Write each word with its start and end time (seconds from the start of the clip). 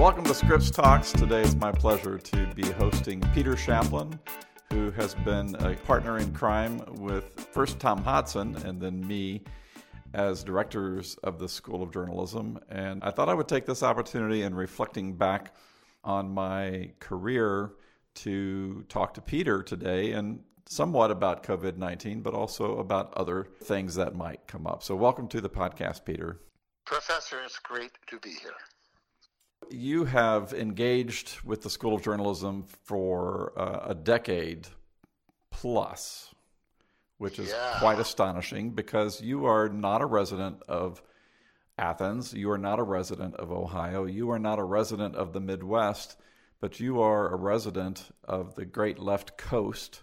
Welcome 0.00 0.24
to 0.24 0.34
Scripps 0.34 0.70
Talks. 0.70 1.12
Today 1.12 1.42
it's 1.42 1.54
my 1.56 1.70
pleasure 1.70 2.16
to 2.16 2.46
be 2.54 2.66
hosting 2.70 3.20
Peter 3.34 3.52
Shaplen, 3.52 4.18
who 4.72 4.90
has 4.92 5.14
been 5.14 5.54
a 5.56 5.74
partner 5.74 6.16
in 6.16 6.32
crime 6.32 6.80
with 6.96 7.38
first 7.52 7.78
Tom 7.78 8.02
Hodson 8.02 8.56
and 8.64 8.80
then 8.80 9.06
me 9.06 9.42
as 10.14 10.42
directors 10.42 11.16
of 11.22 11.38
the 11.38 11.46
School 11.46 11.82
of 11.82 11.92
Journalism. 11.92 12.58
And 12.70 13.04
I 13.04 13.10
thought 13.10 13.28
I 13.28 13.34
would 13.34 13.46
take 13.46 13.66
this 13.66 13.82
opportunity 13.82 14.40
in 14.40 14.54
reflecting 14.54 15.16
back 15.18 15.54
on 16.02 16.30
my 16.30 16.92
career 16.98 17.72
to 18.14 18.86
talk 18.88 19.12
to 19.14 19.20
Peter 19.20 19.62
today 19.62 20.12
and 20.12 20.40
somewhat 20.66 21.10
about 21.10 21.42
COVID 21.42 21.76
19, 21.76 22.22
but 22.22 22.32
also 22.32 22.78
about 22.78 23.12
other 23.18 23.48
things 23.64 23.96
that 23.96 24.14
might 24.14 24.46
come 24.46 24.66
up. 24.66 24.82
So, 24.82 24.96
welcome 24.96 25.28
to 25.28 25.42
the 25.42 25.50
podcast, 25.50 26.06
Peter. 26.06 26.40
Professor, 26.86 27.42
it's 27.44 27.58
great 27.58 27.92
to 28.06 28.18
be 28.20 28.30
here. 28.30 28.54
You 29.68 30.04
have 30.04 30.52
engaged 30.52 31.40
with 31.44 31.62
the 31.62 31.70
School 31.70 31.94
of 31.94 32.02
Journalism 32.02 32.64
for 32.84 33.52
uh, 33.56 33.90
a 33.90 33.94
decade 33.94 34.66
plus, 35.50 36.34
which 37.18 37.38
is 37.38 37.50
yeah. 37.50 37.76
quite 37.78 37.98
astonishing 37.98 38.70
because 38.70 39.20
you 39.20 39.46
are 39.46 39.68
not 39.68 40.00
a 40.00 40.06
resident 40.06 40.62
of 40.68 41.02
Athens. 41.78 42.32
You 42.32 42.50
are 42.50 42.58
not 42.58 42.78
a 42.78 42.82
resident 42.82 43.34
of 43.36 43.50
Ohio. 43.50 44.04
You 44.04 44.30
are 44.30 44.38
not 44.38 44.58
a 44.58 44.64
resident 44.64 45.16
of 45.16 45.32
the 45.32 45.40
Midwest, 45.40 46.16
but 46.60 46.78
you 46.78 47.00
are 47.00 47.32
a 47.32 47.36
resident 47.36 48.10
of 48.24 48.54
the 48.54 48.64
great 48.64 48.98
left 48.98 49.36
coast. 49.36 50.02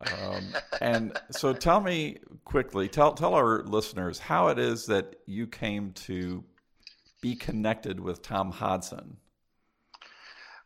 Um, 0.00 0.54
and 0.80 1.18
so 1.30 1.52
tell 1.52 1.80
me 1.80 2.18
quickly, 2.44 2.88
tell, 2.88 3.12
tell 3.12 3.34
our 3.34 3.62
listeners 3.64 4.18
how 4.18 4.48
it 4.48 4.58
is 4.58 4.86
that 4.86 5.16
you 5.26 5.46
came 5.46 5.92
to 5.92 6.44
be 7.20 7.34
connected 7.34 8.00
with 8.00 8.22
Tom 8.22 8.50
Hodson? 8.50 9.16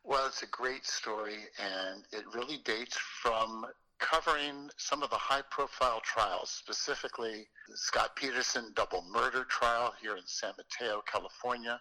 Well, 0.02 0.27
it's 0.27 0.42
a 0.42 0.47
great 0.47 0.84
story, 0.84 1.38
and 1.58 2.05
it 2.12 2.24
really 2.34 2.58
dates 2.64 2.97
from 2.97 3.64
covering 3.98 4.69
some 4.77 5.02
of 5.02 5.10
the 5.10 5.16
high 5.16 5.42
profile 5.50 6.00
trials, 6.05 6.50
specifically 6.50 7.47
Scott 7.75 8.14
Peterson 8.16 8.72
double 8.75 9.05
murder 9.10 9.44
trial 9.44 9.94
here 10.00 10.16
in 10.16 10.27
San 10.27 10.52
Mateo, 10.58 11.02
California, 11.10 11.80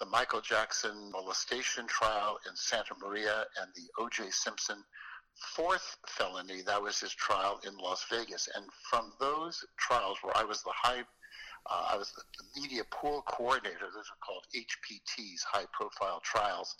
the 0.00 0.06
Michael 0.06 0.40
Jackson 0.40 1.10
molestation 1.12 1.86
trial 1.86 2.38
in 2.48 2.56
Santa 2.56 2.94
Maria, 3.00 3.44
and 3.60 3.70
the 3.76 4.02
O.J. 4.02 4.30
Simpson 4.30 4.82
fourth 5.54 5.96
felony, 6.06 6.62
that 6.62 6.82
was 6.82 7.00
his 7.00 7.12
trial 7.14 7.60
in 7.66 7.76
Las 7.76 8.04
Vegas. 8.10 8.48
And 8.54 8.66
from 8.90 9.12
those 9.20 9.64
trials, 9.78 10.18
where 10.22 10.36
I 10.36 10.44
was 10.44 10.62
the 10.62 10.72
high 10.74 11.04
uh, 11.70 11.88
I 11.92 11.96
was 11.96 12.12
the, 12.12 12.60
media 12.60 12.82
pool 12.90 13.22
coordinator. 13.26 13.86
Those 13.94 14.10
are 14.10 14.20
called 14.24 14.44
HPTs, 14.54 15.42
high 15.44 15.66
profile 15.72 16.20
trials. 16.24 16.74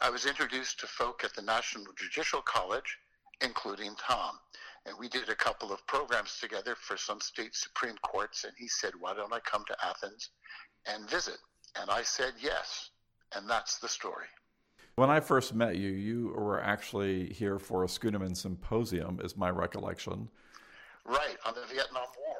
I 0.00 0.10
was 0.10 0.26
introduced 0.26 0.80
to 0.80 0.86
folk 0.86 1.22
at 1.24 1.34
the 1.34 1.42
National 1.42 1.86
Judicial 1.96 2.42
College, 2.42 2.98
including 3.42 3.94
Tom. 3.96 4.38
And 4.86 4.96
we 4.98 5.08
did 5.08 5.28
a 5.28 5.34
couple 5.34 5.72
of 5.72 5.86
programs 5.86 6.38
together 6.40 6.74
for 6.74 6.96
some 6.96 7.20
state 7.20 7.54
Supreme 7.54 7.96
Courts. 8.02 8.44
And 8.44 8.54
he 8.56 8.68
said, 8.68 8.92
Why 8.98 9.14
don't 9.14 9.32
I 9.32 9.40
come 9.40 9.64
to 9.66 9.76
Athens 9.84 10.30
and 10.86 11.08
visit? 11.08 11.38
And 11.80 11.90
I 11.90 12.02
said, 12.02 12.32
Yes. 12.40 12.90
And 13.36 13.48
that's 13.48 13.78
the 13.78 13.88
story. 13.88 14.26
When 14.96 15.10
I 15.10 15.20
first 15.20 15.54
met 15.54 15.76
you, 15.76 15.90
you 15.90 16.34
were 16.36 16.60
actually 16.60 17.32
here 17.32 17.58
for 17.58 17.84
a 17.84 17.86
Schoeneman 17.86 18.36
symposium, 18.36 19.20
is 19.22 19.36
my 19.36 19.50
recollection. 19.50 20.28
Right, 21.04 21.36
on 21.46 21.54
the 21.54 21.64
Vietnam 21.72 22.08
War 22.18 22.36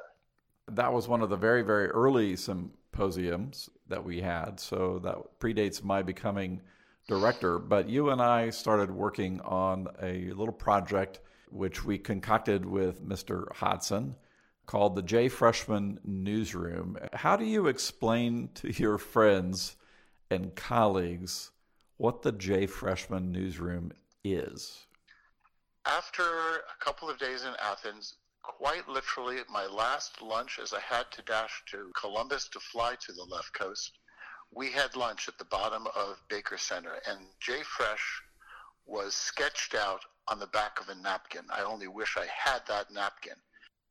that 0.76 0.92
was 0.92 1.08
one 1.08 1.22
of 1.22 1.30
the 1.30 1.36
very, 1.36 1.62
very 1.62 1.88
early 1.88 2.36
symposiums 2.36 3.70
that 3.88 4.04
we 4.04 4.20
had. 4.20 4.60
So 4.60 5.00
that 5.04 5.16
predates 5.41 5.82
my 5.82 6.03
becoming 6.03 6.60
director. 7.08 7.58
But 7.58 7.88
you 7.88 8.10
and 8.10 8.20
I 8.20 8.50
started 8.50 8.91
working 8.91 9.41
on 9.41 9.88
a 10.03 10.30
little 10.30 10.53
project 10.53 11.20
which 11.50 11.84
we 11.84 11.98
concocted 11.98 12.64
with 12.64 13.04
Mr. 13.04 13.53
Hodson 13.53 14.14
called 14.66 14.94
the 14.94 15.03
J 15.03 15.28
Freshman 15.28 15.98
Newsroom. 16.04 16.97
How 17.12 17.36
do 17.36 17.44
you 17.44 17.66
explain 17.66 18.50
to 18.54 18.70
your 18.70 18.98
friends 18.98 19.76
and 20.30 20.54
colleagues 20.54 21.50
what 21.97 22.22
the 22.22 22.32
J 22.32 22.66
Freshman 22.66 23.32
Newsroom 23.32 23.92
is? 24.22 24.86
After 25.86 26.22
a 26.22 26.84
couple 26.84 27.10
of 27.10 27.19
days 27.19 27.42
in 27.42 27.54
Athens, 27.60 28.14
quite 28.43 28.89
literally 28.89 29.39
my 29.49 29.67
last 29.67 30.21
lunch 30.23 30.59
as 30.59 30.73
I 30.73 30.81
had 30.81 31.11
to 31.12 31.23
dash 31.23 31.62
to 31.71 31.91
Columbus 31.95 32.49
to 32.49 32.61
fly 32.61 32.97
to 33.06 33.12
the 33.12 33.25
left 33.25 33.53
coast. 33.53 33.99
We 34.53 34.71
had 34.73 34.97
lunch 34.97 35.28
at 35.28 35.39
the 35.39 35.45
bottom 35.45 35.87
of 35.95 36.23
Baker 36.28 36.59
Center, 36.59 37.01
and 37.06 37.21
Jay 37.41 37.62
Fresh 37.62 38.23
was 38.87 39.15
sketched 39.15 39.75
out 39.75 40.05
on 40.28 40.39
the 40.39 40.47
back 40.49 40.81
of 40.81 40.89
a 40.89 40.95
napkin. 40.95 41.45
I 41.51 41.62
only 41.62 41.89
wish 41.89 42.17
I 42.17 42.27
had 42.27 42.67
that 42.67 42.91
napkin. 42.91 43.37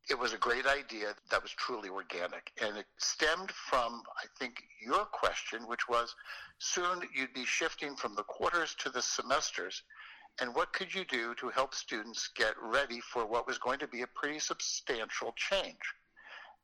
It 0.10 0.18
was 0.18 0.34
a 0.34 0.38
great 0.38 0.66
idea 0.66 1.16
that 1.30 1.44
was 1.44 1.52
truly 1.52 1.90
organic, 1.90 2.52
and 2.62 2.78
it 2.78 2.88
stemmed 2.98 3.52
from, 3.52 4.02
I 4.18 4.26
think, 4.40 4.64
your 4.82 5.06
question, 5.06 5.68
which 5.68 5.88
was 5.88 6.16
soon 6.58 7.08
you'd 7.14 7.34
be 7.34 7.46
shifting 7.46 7.96
from 7.96 8.16
the 8.16 8.24
quarters 8.24 8.76
to 8.80 8.90
the 8.90 9.02
semesters 9.02 9.84
and 10.42 10.56
what 10.56 10.74
could 10.74 10.94
you 10.94 11.04
do 11.06 11.34
to 11.36 11.50
help 11.50 11.74
students 11.74 12.30
get 12.36 12.54
ready 12.62 13.02
for 13.02 13.26
what 13.26 13.48
was 13.48 13.58
going 13.58 13.80
to 13.80 13.88
be 13.88 14.02
a 14.02 14.08
pretty 14.08 14.40
substantial 14.40 15.34
change? 15.36 15.78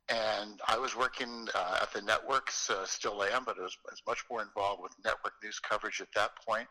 And 0.08 0.62
I 0.68 0.78
was 0.78 0.96
working 0.96 1.48
uh, 1.56 1.80
at 1.82 1.92
the 1.92 2.02
networks, 2.02 2.70
uh, 2.70 2.86
still 2.86 3.24
am, 3.24 3.44
but 3.44 3.58
I 3.60 3.64
was, 3.64 3.78
was 3.90 4.02
much 4.08 4.24
more 4.30 4.42
involved 4.42 4.84
with 4.84 4.94
network 5.04 5.34
news 5.44 5.60
coverage 5.60 6.00
at 6.00 6.08
that 6.16 6.32
point, 6.48 6.68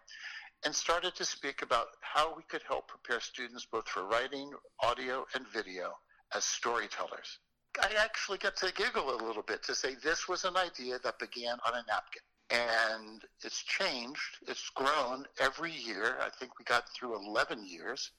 and 0.64 0.74
started 0.74 1.14
to 1.16 1.24
speak 1.24 1.62
about 1.62 1.88
how 2.00 2.34
we 2.36 2.42
could 2.48 2.62
help 2.66 2.88
prepare 2.88 3.20
students 3.20 3.66
both 3.70 3.88
for 3.88 4.06
writing, 4.06 4.52
audio, 4.80 5.26
and 5.34 5.46
video 5.48 5.94
as 6.34 6.44
storytellers. 6.44 7.38
I 7.80 7.90
actually 7.98 8.38
get 8.38 8.56
to 8.58 8.72
giggle 8.72 9.10
a 9.10 9.18
little 9.20 9.42
bit 9.42 9.64
to 9.64 9.74
say 9.74 9.96
this 10.02 10.28
was 10.28 10.44
an 10.44 10.56
idea 10.56 11.00
that 11.02 11.18
began 11.18 11.58
on 11.66 11.74
a 11.74 11.82
napkin 11.88 12.22
and 12.50 13.22
it's 13.42 13.62
changed. 13.62 14.38
It's 14.46 14.70
grown 14.70 15.26
every 15.40 15.72
year. 15.72 16.18
I 16.20 16.30
think 16.30 16.58
we 16.58 16.64
got 16.64 16.88
through 16.90 17.16
11 17.16 17.66
years, 17.66 18.10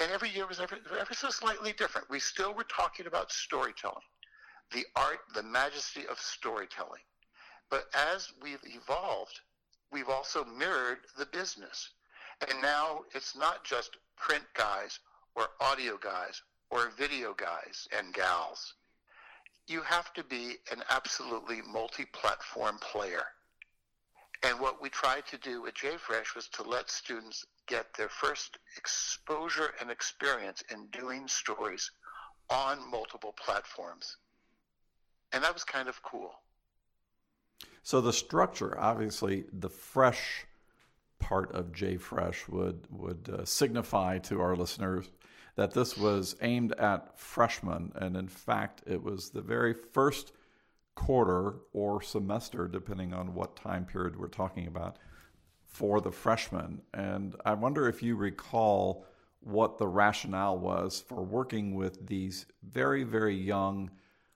and 0.00 0.10
every 0.10 0.30
year 0.30 0.46
was 0.46 0.60
ever, 0.60 0.78
ever 0.98 1.14
so 1.14 1.30
slightly 1.30 1.72
different. 1.72 2.08
We 2.10 2.20
still 2.20 2.54
were 2.54 2.64
talking 2.64 3.06
about 3.06 3.32
storytelling, 3.32 4.04
the 4.72 4.84
art, 4.96 5.20
the 5.34 5.42
majesty 5.42 6.06
of 6.10 6.18
storytelling. 6.18 7.02
But 7.70 7.86
as 7.94 8.32
we've 8.42 8.62
evolved, 8.64 9.40
we've 9.90 10.08
also 10.08 10.44
mirrored 10.44 10.98
the 11.18 11.26
business. 11.26 11.90
And 12.48 12.60
now 12.62 13.00
it's 13.14 13.36
not 13.36 13.64
just 13.64 13.96
print 14.16 14.44
guys 14.54 14.98
or 15.34 15.48
audio 15.60 15.96
guys 15.96 16.42
or 16.70 16.90
video 16.96 17.34
guys 17.34 17.88
and 17.96 18.12
gals. 18.12 18.74
You 19.66 19.80
have 19.82 20.12
to 20.14 20.24
be 20.24 20.56
an 20.70 20.82
absolutely 20.90 21.62
multi 21.62 22.04
platform 22.06 22.78
player. 22.78 23.24
And 24.44 24.60
what 24.60 24.82
we 24.82 24.90
tried 24.90 25.26
to 25.28 25.38
do 25.38 25.66
at 25.66 25.74
JFresh 25.74 26.34
was 26.36 26.48
to 26.48 26.62
let 26.62 26.90
students 26.90 27.46
get 27.66 27.86
their 27.96 28.10
first 28.10 28.58
exposure 28.76 29.72
and 29.80 29.90
experience 29.90 30.62
in 30.70 30.86
doing 30.88 31.26
stories 31.28 31.90
on 32.50 32.78
multiple 32.90 33.34
platforms. 33.42 34.18
And 35.32 35.42
that 35.42 35.54
was 35.54 35.64
kind 35.64 35.88
of 35.88 36.02
cool. 36.02 36.34
So 37.82 38.02
the 38.02 38.12
structure, 38.12 38.78
obviously, 38.78 39.44
the 39.52 39.70
fresh 39.70 40.46
part 41.18 41.52
of 41.52 41.72
JFresh 41.72 42.48
would 42.50 42.86
would 42.90 43.30
uh, 43.32 43.44
signify 43.46 44.18
to 44.18 44.40
our 44.40 44.56
listeners 44.56 45.10
that 45.56 45.72
this 45.72 45.96
was 45.96 46.36
aimed 46.42 46.72
at 46.72 47.18
freshmen, 47.18 47.92
and 47.94 48.16
in 48.16 48.28
fact, 48.28 48.82
it 48.86 49.02
was 49.02 49.30
the 49.30 49.40
very 49.40 49.72
first 49.72 50.32
quarter 50.94 51.56
or 51.72 52.02
semester, 52.02 52.68
depending 52.68 53.12
on 53.12 53.34
what 53.34 53.56
time 53.56 53.84
period 53.84 54.18
we're 54.18 54.28
talking 54.28 54.66
about, 54.66 54.98
for 55.66 56.00
the 56.00 56.12
freshmen. 56.12 56.80
And 56.92 57.34
I 57.44 57.54
wonder 57.54 57.88
if 57.88 58.02
you 58.02 58.16
recall 58.16 59.06
what 59.40 59.78
the 59.78 59.86
rationale 59.86 60.58
was 60.58 61.04
for 61.06 61.22
working 61.22 61.74
with 61.74 62.06
these 62.06 62.46
very, 62.62 63.04
very 63.04 63.36
young 63.36 63.90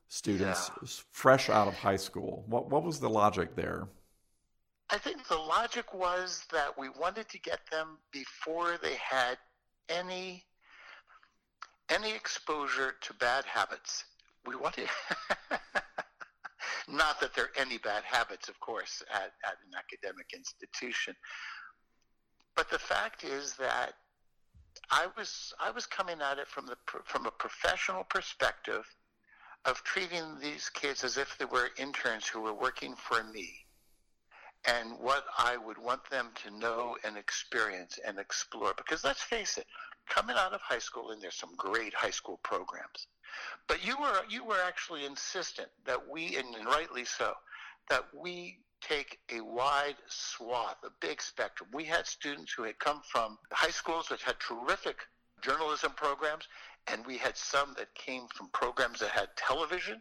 students 0.09 0.71
yeah. 0.83 0.89
fresh 1.13 1.49
out 1.49 1.69
of 1.69 1.75
high 1.75 1.97
school. 1.97 2.45
What, 2.47 2.71
what 2.71 2.83
was 2.83 3.01
the 3.01 3.09
logic 3.09 3.55
there? 3.55 3.89
I 4.91 4.99
think 4.99 5.27
the 5.29 5.37
logic 5.37 5.93
was 5.93 6.47
that 6.51 6.79
we 6.79 6.89
wanted 6.89 7.29
to 7.29 7.39
get 7.39 7.61
them 7.71 7.99
before 8.11 8.79
they 8.83 8.95
had 8.95 9.37
any 9.89 10.45
any 11.91 12.13
exposure 12.13 12.95
to 13.01 13.15
bad 13.15 13.47
habits. 13.47 14.05
We 14.47 14.57
wanted 14.57 14.89
Not 16.89 17.21
that 17.21 17.35
there 17.35 17.47
are 17.47 17.59
any 17.59 17.79
bad 17.79 18.05
habits, 18.05 18.49
of 18.49 18.61
course, 18.61 19.03
at, 19.13 19.33
at 19.45 19.57
an 19.67 19.73
academic 19.79 20.33
institution. 20.35 21.15
But 22.57 22.71
the 22.71 22.79
fact 22.81 23.25
is 23.25 23.55
that 23.57 23.95
I 24.91 25.09
was 25.17 25.55
I 25.61 25.71
was 25.73 25.87
coming 25.87 26.21
at 26.23 26.39
it 26.39 26.49
from 26.49 26.67
the 26.67 26.77
from 27.05 27.27
a 27.27 27.33
professional 27.33 28.05
perspective 28.05 28.85
of 29.67 29.83
treating 29.85 30.39
these 30.41 30.71
kids 30.71 31.05
as 31.05 31.19
if 31.19 31.37
they 31.39 31.45
were 31.47 31.71
interns 31.79 32.27
who 32.29 32.41
were 32.43 32.55
working 32.55 32.97
for 32.97 33.25
me. 33.25 33.55
and 34.67 34.93
what 34.99 35.25
I 35.39 35.57
would 35.57 35.79
want 35.79 36.09
them 36.11 36.31
to 36.45 36.51
know 36.51 36.97
and 37.05 37.17
experience 37.17 37.99
and 38.07 38.19
explore. 38.19 38.75
Because 38.77 39.05
let's 39.05 39.23
face 39.23 39.59
it, 39.59 39.67
coming 40.09 40.37
out 40.39 40.53
of 40.53 40.61
high 40.61 40.79
school, 40.79 41.11
and 41.11 41.21
there's 41.21 41.35
some 41.35 41.55
great 41.57 41.95
high 41.95 42.11
school 42.11 42.39
programs, 42.43 43.07
but 43.67 43.85
you 43.87 43.97
were 44.01 44.23
you 44.29 44.45
were 44.45 44.61
actually 44.67 45.05
insistent 45.05 45.69
that 45.85 46.09
we, 46.09 46.37
and 46.37 46.67
rightly 46.67 47.05
so, 47.05 47.33
that 47.91 48.05
we 48.15 48.59
take 48.81 49.19
a 49.33 49.41
wide 49.41 49.97
swath, 50.09 50.77
a 50.85 50.91
big 51.01 51.21
spectrum. 51.21 51.69
We 51.73 51.85
had 51.85 52.07
students 52.07 52.53
who 52.53 52.63
had 52.63 52.79
come 52.79 53.03
from 53.11 53.39
high 53.53 53.71
schools 53.71 54.09
that 54.09 54.21
had 54.21 54.37
terrific 54.41 54.97
journalism 55.43 55.93
programs, 55.97 56.49
and 56.87 57.05
we 57.07 57.19
had 57.19 57.37
some 57.37 57.75
that 57.77 57.95
came 57.95 58.27
from 58.35 58.49
programs 58.53 59.01
that 59.01 59.11
had 59.11 59.29
television, 59.37 60.01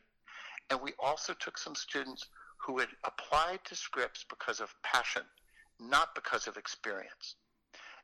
and 0.69 0.79
we 0.81 0.93
also 0.99 1.33
took 1.33 1.57
some 1.57 1.75
students 1.75 2.27
who 2.57 2.79
had 2.79 2.89
applied 3.03 3.59
to 3.65 3.75
Scripps 3.75 4.25
because 4.29 4.59
of 4.59 4.73
passion, 4.83 5.23
not 5.79 6.15
because 6.15 6.47
of 6.47 6.57
experience. 6.57 7.35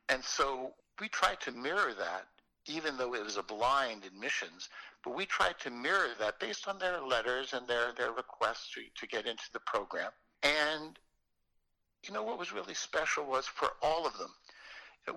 And 0.09 0.23
so 0.23 0.73
we 0.99 1.07
tried 1.09 1.39
to 1.41 1.51
mirror 1.51 1.93
that, 1.97 2.27
even 2.65 2.97
though 2.97 3.13
it 3.13 3.23
was 3.23 3.37
a 3.37 3.43
blind 3.43 4.05
admissions, 4.05 4.69
but 5.03 5.15
we 5.15 5.25
tried 5.25 5.59
to 5.59 5.69
mirror 5.69 6.09
that 6.19 6.39
based 6.39 6.67
on 6.67 6.79
their 6.79 7.01
letters 7.01 7.53
and 7.53 7.67
their, 7.67 7.91
their 7.93 8.11
requests 8.11 8.71
to, 8.73 8.81
to 8.95 9.07
get 9.07 9.25
into 9.25 9.51
the 9.51 9.59
program. 9.61 10.11
And, 10.43 10.97
you 12.07 12.13
know, 12.13 12.23
what 12.23 12.39
was 12.39 12.53
really 12.53 12.73
special 12.73 13.25
was 13.25 13.47
for 13.47 13.69
all 13.81 14.05
of 14.07 14.17
them, 14.17 14.33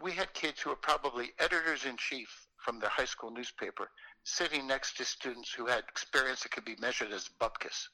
we 0.02 0.12
had 0.12 0.32
kids 0.34 0.60
who 0.60 0.70
were 0.70 0.76
probably 0.76 1.30
editors 1.38 1.84
in 1.84 1.96
chief 1.96 2.46
from 2.56 2.80
their 2.80 2.90
high 2.90 3.04
school 3.04 3.30
newspaper 3.30 3.90
sitting 4.24 4.66
next 4.66 4.96
to 4.96 5.04
students 5.04 5.52
who 5.52 5.66
had 5.66 5.84
experience 5.88 6.42
that 6.42 6.50
could 6.50 6.64
be 6.64 6.74
measured 6.80 7.12
as 7.12 7.30
bupkis 7.40 7.88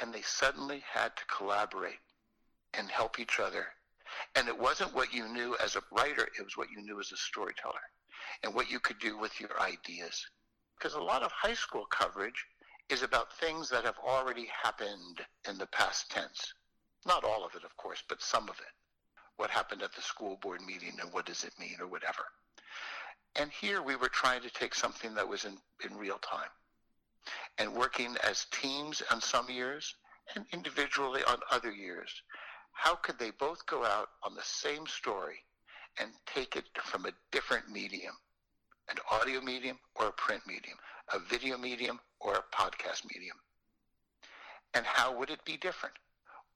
and 0.00 0.12
they 0.14 0.22
suddenly 0.22 0.82
had 0.92 1.14
to 1.16 1.24
collaborate 1.26 2.00
and 2.74 2.90
help 2.90 3.18
each 3.18 3.38
other. 3.38 3.66
And 4.34 4.48
it 4.48 4.58
wasn't 4.58 4.94
what 4.94 5.12
you 5.12 5.28
knew 5.28 5.56
as 5.62 5.76
a 5.76 5.82
writer, 5.92 6.28
it 6.38 6.44
was 6.44 6.56
what 6.56 6.70
you 6.70 6.82
knew 6.82 7.00
as 7.00 7.12
a 7.12 7.16
storyteller 7.16 7.80
and 8.42 8.54
what 8.54 8.70
you 8.70 8.80
could 8.80 8.98
do 8.98 9.18
with 9.18 9.40
your 9.40 9.60
ideas. 9.60 10.26
Because 10.78 10.94
a 10.94 11.02
lot 11.02 11.22
of 11.22 11.32
high 11.32 11.54
school 11.54 11.86
coverage 11.86 12.44
is 12.88 13.02
about 13.02 13.32
things 13.34 13.68
that 13.70 13.84
have 13.84 13.98
already 13.98 14.48
happened 14.62 15.20
in 15.48 15.58
the 15.58 15.66
past 15.66 16.10
tense. 16.10 16.52
Not 17.06 17.24
all 17.24 17.44
of 17.44 17.54
it, 17.54 17.64
of 17.64 17.76
course, 17.76 18.02
but 18.08 18.22
some 18.22 18.44
of 18.48 18.58
it. 18.58 18.72
What 19.36 19.50
happened 19.50 19.82
at 19.82 19.94
the 19.94 20.02
school 20.02 20.38
board 20.42 20.60
meeting 20.62 20.98
and 21.00 21.12
what 21.12 21.26
does 21.26 21.44
it 21.44 21.52
mean 21.58 21.76
or 21.80 21.86
whatever. 21.86 22.24
And 23.36 23.50
here 23.50 23.80
we 23.80 23.96
were 23.96 24.08
trying 24.08 24.42
to 24.42 24.50
take 24.50 24.74
something 24.74 25.14
that 25.14 25.28
was 25.28 25.44
in, 25.44 25.56
in 25.88 25.96
real 25.96 26.18
time 26.18 26.50
and 27.58 27.74
working 27.74 28.16
as 28.24 28.46
teams 28.50 29.02
on 29.10 29.20
some 29.20 29.48
years 29.48 29.94
and 30.34 30.44
individually 30.52 31.22
on 31.24 31.38
other 31.50 31.70
years. 31.70 32.22
How 32.80 32.94
could 32.94 33.18
they 33.18 33.30
both 33.30 33.66
go 33.66 33.84
out 33.84 34.08
on 34.22 34.34
the 34.34 34.42
same 34.42 34.86
story 34.86 35.44
and 35.98 36.08
take 36.24 36.56
it 36.56 36.64
from 36.82 37.04
a 37.04 37.12
different 37.30 37.70
medium, 37.70 38.14
an 38.88 38.96
audio 39.10 39.42
medium 39.42 39.78
or 39.96 40.06
a 40.06 40.12
print 40.12 40.40
medium, 40.46 40.78
a 41.12 41.18
video 41.18 41.58
medium 41.58 42.00
or 42.20 42.36
a 42.36 42.56
podcast 42.56 43.02
medium? 43.14 43.36
And 44.72 44.86
how 44.86 45.14
would 45.14 45.28
it 45.28 45.44
be 45.44 45.58
different? 45.58 45.94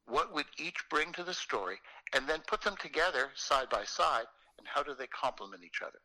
What 0.07 0.33
would 0.33 0.47
each 0.57 0.89
bring 0.89 1.13
to 1.13 1.25
the 1.25 1.35
story 1.35 1.77
and 2.15 2.27
then 2.27 2.41
put 2.47 2.63
them 2.63 2.77
together 2.81 3.29
side 3.35 3.69
by 3.69 3.85
side 3.85 4.25
and 4.57 4.67
how 4.67 4.83
do 4.83 4.95
they 4.99 5.09
complement 5.09 5.63
each 5.63 5.83
other? 5.83 6.01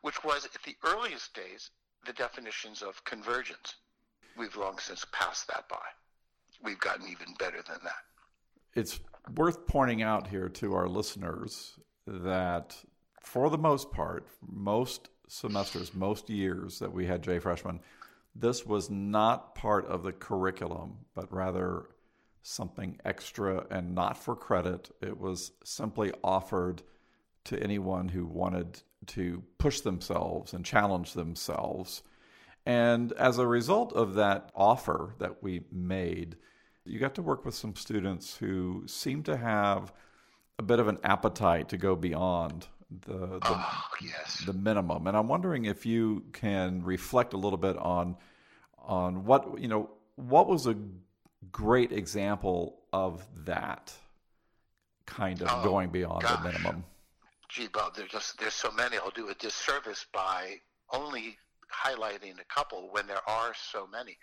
Which 0.00 0.24
was, 0.24 0.46
at 0.46 0.62
the 0.62 0.76
earliest 0.82 1.34
days, 1.34 1.68
the 2.06 2.14
definitions 2.14 2.80
of 2.80 3.04
convergence. 3.04 3.74
We've 4.34 4.56
long 4.56 4.78
since 4.78 5.04
passed 5.12 5.46
that 5.48 5.68
by. 5.68 5.76
We've 6.64 6.80
gotten 6.80 7.06
even 7.06 7.34
better 7.38 7.60
than 7.68 7.80
that. 7.84 8.02
It's 8.74 9.00
worth 9.34 9.66
pointing 9.66 10.02
out 10.02 10.28
here 10.28 10.48
to 10.48 10.74
our 10.74 10.88
listeners 10.88 11.78
that 12.06 12.76
for 13.22 13.50
the 13.50 13.58
most 13.58 13.90
part, 13.90 14.26
most 14.46 15.10
semesters, 15.28 15.94
most 15.94 16.30
years 16.30 16.78
that 16.78 16.92
we 16.92 17.06
had 17.06 17.22
J 17.22 17.38
Freshman, 17.38 17.80
this 18.34 18.64
was 18.64 18.88
not 18.88 19.54
part 19.54 19.86
of 19.86 20.02
the 20.02 20.12
curriculum, 20.12 20.98
but 21.14 21.32
rather 21.32 21.86
something 22.42 22.98
extra 23.04 23.66
and 23.70 23.94
not 23.94 24.16
for 24.16 24.34
credit. 24.34 24.90
It 25.02 25.18
was 25.18 25.52
simply 25.64 26.12
offered 26.24 26.82
to 27.44 27.62
anyone 27.62 28.08
who 28.08 28.26
wanted 28.26 28.82
to 29.06 29.42
push 29.58 29.80
themselves 29.80 30.52
and 30.52 30.64
challenge 30.64 31.12
themselves 31.12 32.02
and 32.68 33.12
as 33.12 33.38
a 33.38 33.46
result 33.46 33.94
of 33.94 34.16
that 34.16 34.52
offer 34.54 35.14
that 35.20 35.42
we 35.42 35.62
made, 35.72 36.36
you 36.88 36.98
got 36.98 37.14
to 37.16 37.22
work 37.22 37.44
with 37.44 37.54
some 37.54 37.74
students 37.76 38.36
who 38.36 38.84
seem 38.86 39.22
to 39.24 39.36
have 39.36 39.92
a 40.58 40.62
bit 40.62 40.78
of 40.78 40.88
an 40.88 40.98
appetite 41.04 41.68
to 41.68 41.76
go 41.76 41.94
beyond 41.94 42.66
the 43.06 43.18
the, 43.26 43.40
oh, 43.42 43.84
yes. 44.02 44.42
the 44.46 44.52
minimum. 44.52 45.06
And 45.06 45.16
I'm 45.16 45.28
wondering 45.28 45.66
if 45.66 45.84
you 45.84 46.24
can 46.32 46.82
reflect 46.82 47.34
a 47.34 47.36
little 47.36 47.58
bit 47.58 47.76
on 47.76 48.16
on 48.78 49.24
what 49.24 49.60
you 49.60 49.68
know 49.68 49.90
what 50.16 50.48
was 50.48 50.66
a 50.66 50.76
great 51.52 51.92
example 51.92 52.80
of 52.92 53.26
that 53.44 53.92
kind 55.06 55.42
of 55.42 55.48
oh, 55.50 55.64
going 55.64 55.90
beyond 55.90 56.22
gosh. 56.22 56.42
the 56.42 56.44
minimum. 56.44 56.84
Gee, 57.48 57.68
Bob, 57.68 57.94
there's 57.94 58.10
just 58.10 58.38
there's 58.38 58.54
so 58.54 58.70
many. 58.72 58.96
I'll 58.98 59.10
do 59.10 59.28
a 59.28 59.34
disservice 59.34 60.06
by 60.12 60.56
only 60.92 61.36
highlighting 61.72 62.40
a 62.40 62.44
couple 62.54 62.88
when 62.90 63.06
there 63.06 63.26
are 63.28 63.52
so 63.54 63.86
many. 63.86 64.16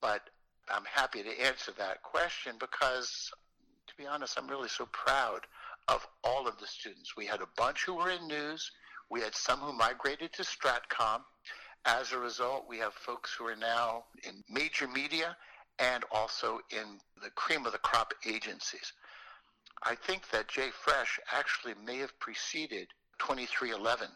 But 0.00 0.28
I'm 0.70 0.84
happy 0.84 1.22
to 1.22 1.40
answer 1.40 1.72
that 1.78 2.02
question 2.02 2.54
because, 2.58 3.30
to 3.86 3.94
be 3.96 4.06
honest, 4.06 4.38
I'm 4.38 4.48
really 4.48 4.68
so 4.68 4.86
proud 4.86 5.40
of 5.88 6.06
all 6.22 6.48
of 6.48 6.58
the 6.58 6.66
students. 6.66 7.16
We 7.16 7.26
had 7.26 7.40
a 7.40 7.48
bunch 7.56 7.84
who 7.84 7.94
were 7.94 8.10
in 8.10 8.26
news. 8.26 8.70
We 9.10 9.20
had 9.20 9.34
some 9.34 9.58
who 9.60 9.72
migrated 9.72 10.32
to 10.34 10.42
Stratcom. 10.42 11.20
As 11.84 12.12
a 12.12 12.18
result, 12.18 12.64
we 12.68 12.78
have 12.78 12.94
folks 12.94 13.34
who 13.34 13.46
are 13.46 13.56
now 13.56 14.04
in 14.26 14.42
major 14.48 14.88
media 14.88 15.36
and 15.78 16.04
also 16.10 16.60
in 16.70 16.98
the 17.22 17.30
cream 17.30 17.66
of 17.66 17.72
the 17.72 17.78
crop 17.78 18.14
agencies. 18.26 18.92
I 19.82 19.94
think 19.94 20.30
that 20.30 20.48
Jay 20.48 20.70
Fresh 20.70 21.20
actually 21.32 21.74
may 21.84 21.98
have 21.98 22.18
preceded 22.20 22.88
2311 23.18 24.08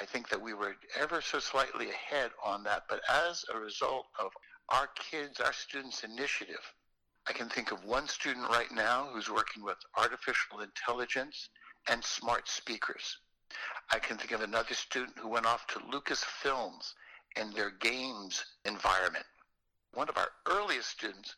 I 0.00 0.06
think 0.06 0.28
that 0.30 0.40
we 0.40 0.54
were 0.54 0.76
ever 0.98 1.20
so 1.20 1.38
slightly 1.38 1.90
ahead 1.90 2.30
on 2.42 2.64
that. 2.64 2.84
But 2.88 3.02
as 3.08 3.44
a 3.52 3.58
result 3.58 4.06
of 4.18 4.32
our 4.68 4.88
kids, 4.88 5.40
our 5.40 5.52
students' 5.52 6.04
initiative, 6.04 6.74
I 7.26 7.32
can 7.32 7.48
think 7.48 7.70
of 7.70 7.84
one 7.84 8.08
student 8.08 8.48
right 8.48 8.70
now 8.72 9.08
who's 9.12 9.30
working 9.30 9.62
with 9.62 9.78
artificial 9.96 10.60
intelligence 10.60 11.48
and 11.88 12.02
smart 12.02 12.48
speakers. 12.48 13.18
I 13.92 13.98
can 13.98 14.16
think 14.16 14.32
of 14.32 14.40
another 14.40 14.74
student 14.74 15.18
who 15.18 15.28
went 15.28 15.46
off 15.46 15.66
to 15.68 15.78
Lucasfilms 15.80 16.94
and 17.36 17.52
their 17.52 17.70
games 17.70 18.44
environment. 18.64 19.26
One 19.94 20.08
of 20.08 20.16
our 20.16 20.30
earliest 20.46 20.90
students 20.90 21.36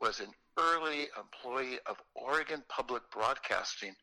was 0.00 0.20
an 0.20 0.32
early 0.56 1.08
employee 1.18 1.80
of 1.86 2.00
Oregon 2.14 2.62
Public 2.68 3.02
Broadcasting, 3.10 3.94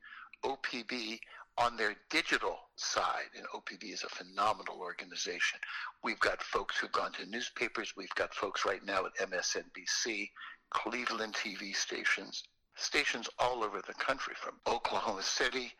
OPB, 0.43 1.19
on 1.57 1.77
their 1.77 1.95
digital 2.09 2.57
side, 2.75 3.29
and 3.37 3.45
OPB 3.53 3.93
is 3.93 4.03
a 4.03 4.09
phenomenal 4.09 4.79
organization. 4.79 5.59
We've 6.03 6.19
got 6.19 6.41
folks 6.41 6.77
who've 6.77 6.91
gone 6.91 7.11
to 7.13 7.25
newspapers. 7.25 7.93
We've 7.95 8.13
got 8.15 8.33
folks 8.33 8.65
right 8.65 8.83
now 8.83 9.05
at 9.05 9.29
MSNBC, 9.29 10.29
Cleveland 10.71 11.35
TV 11.35 11.75
stations, 11.75 12.43
stations 12.75 13.29
all 13.37 13.63
over 13.63 13.81
the 13.85 13.93
country 13.93 14.33
from 14.35 14.55
Oklahoma 14.67 15.21
City. 15.21 15.71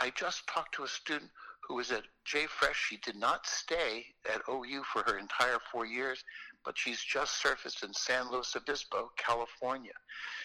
I 0.00 0.10
just 0.10 0.46
talked 0.46 0.74
to 0.76 0.84
a 0.84 0.88
student 0.88 1.30
who 1.66 1.74
was 1.74 1.90
at 1.90 2.04
J 2.24 2.46
Fresh. 2.46 2.86
She 2.88 2.98
did 2.98 3.16
not 3.16 3.46
stay 3.46 4.06
at 4.32 4.42
OU 4.48 4.84
for 4.84 5.02
her 5.02 5.18
entire 5.18 5.58
four 5.72 5.86
years, 5.86 6.22
but 6.64 6.78
she's 6.78 7.00
just 7.00 7.42
surfaced 7.42 7.82
in 7.82 7.92
San 7.92 8.30
Luis 8.30 8.54
Obispo, 8.54 9.10
California. 9.16 9.92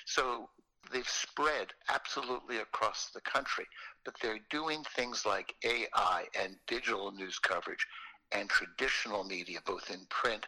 So 0.06 0.50
they've 0.92 1.08
spread 1.08 1.68
absolutely 1.90 2.58
across 2.58 3.10
the 3.14 3.22
country, 3.22 3.66
but 4.06 4.16
they're 4.22 4.40
doing 4.50 4.84
things 4.96 5.26
like 5.26 5.56
AI 5.64 6.26
and 6.40 6.56
digital 6.68 7.12
news 7.12 7.40
coverage 7.40 7.86
and 8.32 8.50
traditional 8.50 9.24
media, 9.24 9.60
both 9.66 9.90
in 9.90 10.06
print 10.10 10.46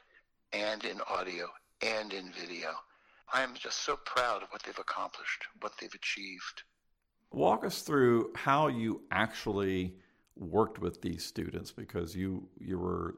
and 0.52 0.84
in 0.86 1.00
audio 1.10 1.48
and 1.82 2.14
in 2.14 2.32
video. 2.32 2.70
I'm 3.34 3.54
just 3.56 3.84
so 3.84 3.98
proud 4.06 4.44
of 4.44 4.50
what 4.50 4.64
they've 4.64 4.78
accomplished, 4.78 5.44
what 5.62 5.74
they've 5.80 5.94
achieved. 5.94 6.64
Walk 7.32 7.66
us 7.66 7.82
through 7.82 8.32
how 8.36 8.68
you 8.68 9.02
actually 9.12 9.96
worked 10.36 10.80
with 10.80 11.02
these 11.02 11.26
students 11.26 11.72
because 11.72 12.16
you 12.16 12.48
you 12.60 12.78
were 12.78 13.16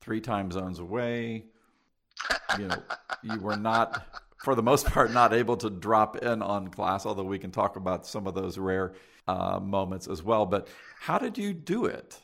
three 0.00 0.20
time 0.20 0.50
zones 0.50 0.78
away. 0.78 1.44
You 2.58 2.68
know, 2.68 2.82
you 3.22 3.38
were 3.40 3.56
not 3.56 4.04
for 4.40 4.54
the 4.54 4.62
most 4.62 4.86
part, 4.86 5.12
not 5.12 5.32
able 5.32 5.56
to 5.58 5.70
drop 5.70 6.16
in 6.16 6.42
on 6.42 6.68
class, 6.68 7.06
although 7.06 7.24
we 7.24 7.38
can 7.38 7.50
talk 7.50 7.76
about 7.76 8.06
some 8.06 8.26
of 8.26 8.34
those 8.34 8.58
rare 8.58 8.94
uh, 9.28 9.60
moments 9.60 10.08
as 10.08 10.22
well. 10.22 10.46
But 10.46 10.68
how 10.98 11.18
did 11.18 11.36
you 11.36 11.52
do 11.52 11.84
it? 11.84 12.18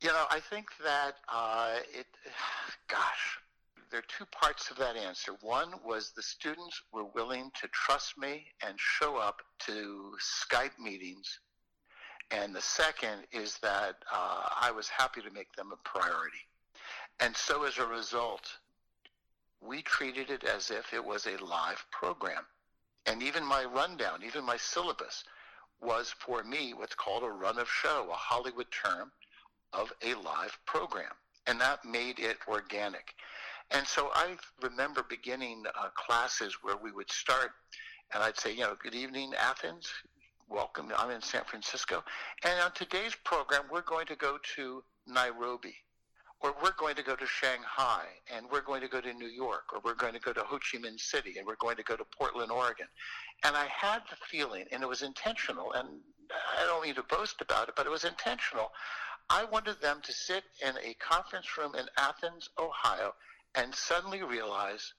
You 0.00 0.08
know, 0.08 0.24
I 0.30 0.40
think 0.40 0.68
that 0.82 1.16
uh, 1.28 1.74
it, 1.92 2.06
gosh, 2.88 3.38
there 3.90 4.00
are 4.00 4.04
two 4.08 4.24
parts 4.26 4.70
of 4.70 4.78
that 4.78 4.96
answer. 4.96 5.32
One 5.42 5.74
was 5.84 6.12
the 6.16 6.22
students 6.22 6.80
were 6.92 7.04
willing 7.04 7.50
to 7.60 7.68
trust 7.68 8.16
me 8.16 8.46
and 8.66 8.74
show 8.78 9.18
up 9.18 9.42
to 9.66 10.12
Skype 10.18 10.78
meetings. 10.78 11.38
And 12.30 12.54
the 12.54 12.62
second 12.62 13.26
is 13.30 13.58
that 13.58 13.96
uh, 14.10 14.44
I 14.60 14.70
was 14.70 14.88
happy 14.88 15.20
to 15.20 15.30
make 15.30 15.54
them 15.54 15.70
a 15.70 15.76
priority. 15.86 16.38
And 17.20 17.36
so 17.36 17.64
as 17.64 17.76
a 17.76 17.86
result, 17.86 18.50
we 19.64 19.82
treated 19.82 20.30
it 20.30 20.44
as 20.44 20.70
if 20.70 20.92
it 20.92 21.04
was 21.04 21.26
a 21.26 21.42
live 21.44 21.84
program. 21.90 22.44
And 23.06 23.22
even 23.22 23.44
my 23.44 23.64
rundown, 23.64 24.20
even 24.24 24.44
my 24.44 24.56
syllabus 24.56 25.24
was 25.80 26.14
for 26.18 26.42
me 26.44 26.74
what's 26.74 26.94
called 26.94 27.24
a 27.24 27.30
run 27.30 27.58
of 27.58 27.68
show, 27.68 28.08
a 28.10 28.14
Hollywood 28.14 28.68
term 28.70 29.10
of 29.72 29.92
a 30.02 30.14
live 30.14 30.56
program. 30.66 31.12
And 31.46 31.60
that 31.60 31.84
made 31.84 32.18
it 32.18 32.38
organic. 32.46 33.14
And 33.70 33.86
so 33.86 34.10
I 34.14 34.36
remember 34.60 35.04
beginning 35.08 35.64
uh, 35.66 35.88
classes 35.94 36.58
where 36.62 36.76
we 36.76 36.92
would 36.92 37.10
start, 37.10 37.50
and 38.12 38.22
I'd 38.22 38.38
say, 38.38 38.52
you 38.52 38.60
know, 38.60 38.76
good 38.80 38.94
evening, 38.94 39.32
Athens. 39.40 39.88
Welcome. 40.48 40.92
I'm 40.96 41.10
in 41.10 41.22
San 41.22 41.44
Francisco. 41.44 42.04
And 42.44 42.60
on 42.60 42.72
today's 42.72 43.16
program, 43.24 43.62
we're 43.72 43.80
going 43.82 44.06
to 44.06 44.16
go 44.16 44.38
to 44.56 44.84
Nairobi, 45.06 45.74
or 46.42 46.54
we're 46.62 46.74
going 46.76 46.96
to 46.96 47.02
go 47.02 47.14
to 47.14 47.26
Shanghai, 47.26 48.04
and 48.34 48.46
we're 48.50 48.62
going 48.62 48.80
to 48.80 48.88
go 48.88 49.00
to 49.00 49.12
New 49.14 49.28
York, 49.28 49.64
or 49.72 49.80
we're 49.84 49.94
going 49.94 50.14
to 50.14 50.20
go 50.20 50.32
to 50.32 50.40
Ho 50.40 50.58
Chi 50.58 50.78
Minh 50.78 50.98
City, 50.98 51.38
and 51.38 51.46
we're 51.46 51.56
going 51.60 51.76
to 51.76 51.84
go 51.84 51.96
to 51.96 52.04
Portland, 52.04 52.50
Oregon. 52.50 52.86
And 53.44 53.56
I 53.56 53.66
had 53.66 54.02
the 54.10 54.16
feeling, 54.28 54.64
and 54.72 54.82
it 54.82 54.88
was 54.88 55.02
intentional, 55.02 55.72
and 55.72 55.88
I 56.30 56.66
don't 56.66 56.82
mean 56.82 56.96
to 56.96 57.04
boast 57.04 57.40
about 57.40 57.68
it, 57.68 57.74
but 57.76 57.86
it 57.86 57.90
was 57.90 58.04
intentional. 58.04 58.72
I 59.30 59.44
wanted 59.44 59.80
them 59.80 60.00
to 60.02 60.12
sit 60.12 60.42
in 60.66 60.74
a 60.78 60.94
conference 60.94 61.46
room 61.56 61.74
in 61.74 61.86
Athens, 61.96 62.48
Ohio, 62.58 63.14
and 63.54 63.74
suddenly 63.74 64.22
realize 64.22 64.92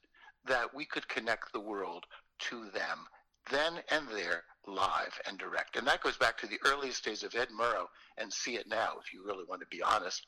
that 0.45 0.73
we 0.73 0.85
could 0.85 1.07
connect 1.09 1.51
the 1.51 1.59
world 1.59 2.05
to 2.49 2.69
them 2.69 3.07
then 3.51 3.81
and 3.89 4.07
there, 4.09 4.43
live 4.65 5.19
and 5.27 5.37
direct. 5.37 5.75
And 5.75 5.85
that 5.87 6.01
goes 6.01 6.17
back 6.17 6.37
to 6.39 6.47
the 6.47 6.59
earliest 6.65 7.03
days 7.03 7.23
of 7.23 7.35
Ed 7.35 7.49
Murrow 7.49 7.87
and 8.17 8.31
See 8.31 8.55
It 8.55 8.67
Now, 8.67 8.93
if 9.03 9.13
you 9.13 9.25
really 9.25 9.43
want 9.47 9.61
to 9.61 9.67
be 9.67 9.83
honest. 9.83 10.25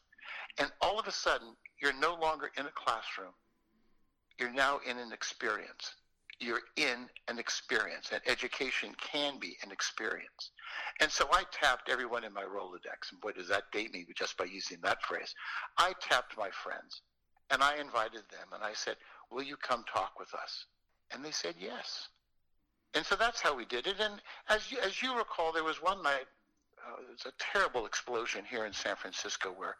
And 0.58 0.72
all 0.82 1.00
of 1.00 1.08
a 1.08 1.12
sudden, 1.12 1.56
you're 1.82 1.94
no 1.94 2.16
longer 2.16 2.52
in 2.58 2.66
a 2.66 2.72
classroom. 2.72 3.34
You're 4.40 4.54
now 4.54 4.80
in 4.88 4.98
an 4.98 5.12
experience. 5.12 5.96
You're 6.40 6.62
in 6.76 7.08
an 7.30 7.40
experience, 7.40 8.10
and 8.12 8.22
education 8.26 8.94
can 9.00 9.40
be 9.40 9.56
an 9.64 9.72
experience. 9.72 10.52
And 11.00 11.10
so 11.10 11.30
I 11.32 11.44
tapped 11.52 11.90
everyone 11.90 12.26
in 12.26 12.34
my 12.34 12.44
Rolodex, 12.44 13.12
and 13.12 13.22
boy, 13.22 13.32
does 13.32 13.48
that 13.48 13.72
date 13.72 13.94
me 13.94 14.06
just 14.14 14.38
by 14.38 14.44
using 14.46 14.80
that 14.84 15.02
phrase. 15.04 15.34
I 15.78 15.94
tapped 16.02 16.38
my 16.38 16.50
friends. 16.50 17.02
And 17.52 17.62
I 17.62 17.78
invited 17.78 18.24
them 18.32 18.48
and 18.54 18.64
I 18.64 18.74
said, 18.74 18.96
Will 19.32 19.44
you 19.44 19.58
come 19.58 19.84
talk 19.92 20.20
with 20.20 20.34
us? 20.34 20.66
And 21.12 21.24
they 21.24 21.32
said 21.32 21.56
yes. 21.60 22.10
And 22.94 23.06
so 23.06 23.16
that's 23.16 23.42
how 23.42 23.56
we 23.56 23.66
did 23.66 23.88
it. 23.88 23.98
And 24.00 24.22
as 24.50 24.72
you, 24.72 24.78
as 24.80 25.02
you 25.02 25.18
recall, 25.18 25.52
there 25.52 25.64
was 25.64 25.82
one 25.82 26.02
night, 26.02 26.26
uh, 26.80 26.96
there 27.02 27.12
was 27.12 27.26
a 27.26 27.34
terrible 27.40 27.86
explosion 27.86 28.46
here 28.50 28.66
in 28.66 28.74
San 28.74 28.96
Francisco 28.96 29.50
where 29.50 29.76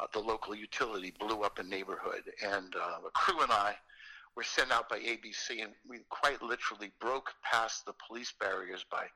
uh, 0.00 0.06
the 0.12 0.18
local 0.18 0.54
utility 0.54 1.12
blew 1.18 1.42
up 1.42 1.58
a 1.58 1.62
neighborhood. 1.62 2.22
And 2.42 2.74
uh, 2.74 3.06
a 3.06 3.10
crew 3.10 3.40
and 3.42 3.52
I 3.52 3.74
were 4.36 4.42
sent 4.42 4.72
out 4.72 4.88
by 4.88 4.98
ABC, 4.98 5.62
and 5.62 5.72
we 5.88 5.98
quite 6.08 6.42
literally 6.42 6.92
broke 7.00 7.32
past 7.42 7.84
the 7.84 7.94
police 8.06 8.32
barriers 8.40 8.84
by 8.90 9.06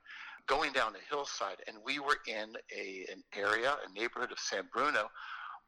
going 0.46 0.72
down 0.72 0.94
a 0.94 1.14
hillside. 1.14 1.62
And 1.66 1.76
we 1.84 1.98
were 1.98 2.18
in 2.26 2.54
a, 2.76 3.06
an 3.12 3.22
area, 3.34 3.76
a 3.88 3.98
neighborhood 3.98 4.32
of 4.32 4.38
San 4.38 4.64
Bruno, 4.72 5.10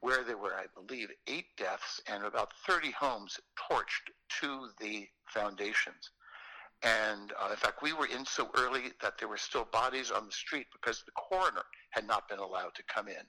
where 0.01 0.25
there 0.25 0.37
were, 0.37 0.55
I 0.55 0.67
believe, 0.75 1.09
eight 1.27 1.57
deaths 1.57 2.01
and 2.07 2.25
about 2.25 2.53
30 2.67 2.91
homes 2.91 3.41
torched 3.71 4.11
to 4.41 4.69
the 4.81 5.07
foundations. 5.27 6.11
And 6.83 7.33
uh, 7.43 7.49
in 7.51 7.57
fact, 7.57 7.83
we 7.83 7.95
were 7.95 8.07
in 8.07 8.27
so 8.27 8.51
early 8.55 8.93
that 9.01 9.19
there 9.19 9.29
were 9.29 9.39
still 9.39 9.67
bodies 9.73 10.11
on 10.11 10.27
the 10.27 10.33
street 10.33 10.67
because 10.73 11.03
the 11.05 11.13
coroner 11.13 11.65
had 11.91 12.07
not 12.07 12.29
been 12.29 12.39
allowed 12.39 12.75
to 12.75 12.83
come 12.83 13.09
in. 13.09 13.25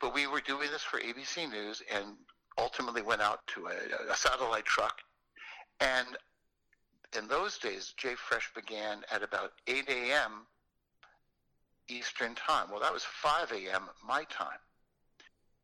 But 0.00 0.14
we 0.14 0.26
were 0.26 0.40
doing 0.40 0.70
this 0.70 0.82
for 0.82 1.00
ABC 1.00 1.50
News 1.50 1.82
and 1.92 2.16
ultimately 2.58 3.02
went 3.02 3.22
out 3.22 3.46
to 3.48 3.66
a, 3.66 4.12
a 4.12 4.16
satellite 4.16 4.64
truck. 4.64 5.00
And 5.80 6.06
in 7.16 7.28
those 7.28 7.58
days, 7.58 7.94
Jay 7.96 8.14
Fresh 8.14 8.52
began 8.54 9.02
at 9.12 9.22
about 9.22 9.52
8 9.66 9.88
a.m. 9.88 10.46
Eastern 11.88 12.34
Time. 12.34 12.70
Well, 12.70 12.80
that 12.80 12.92
was 12.92 13.04
5 13.04 13.52
a.m. 13.52 13.82
my 14.06 14.24
time. 14.24 14.58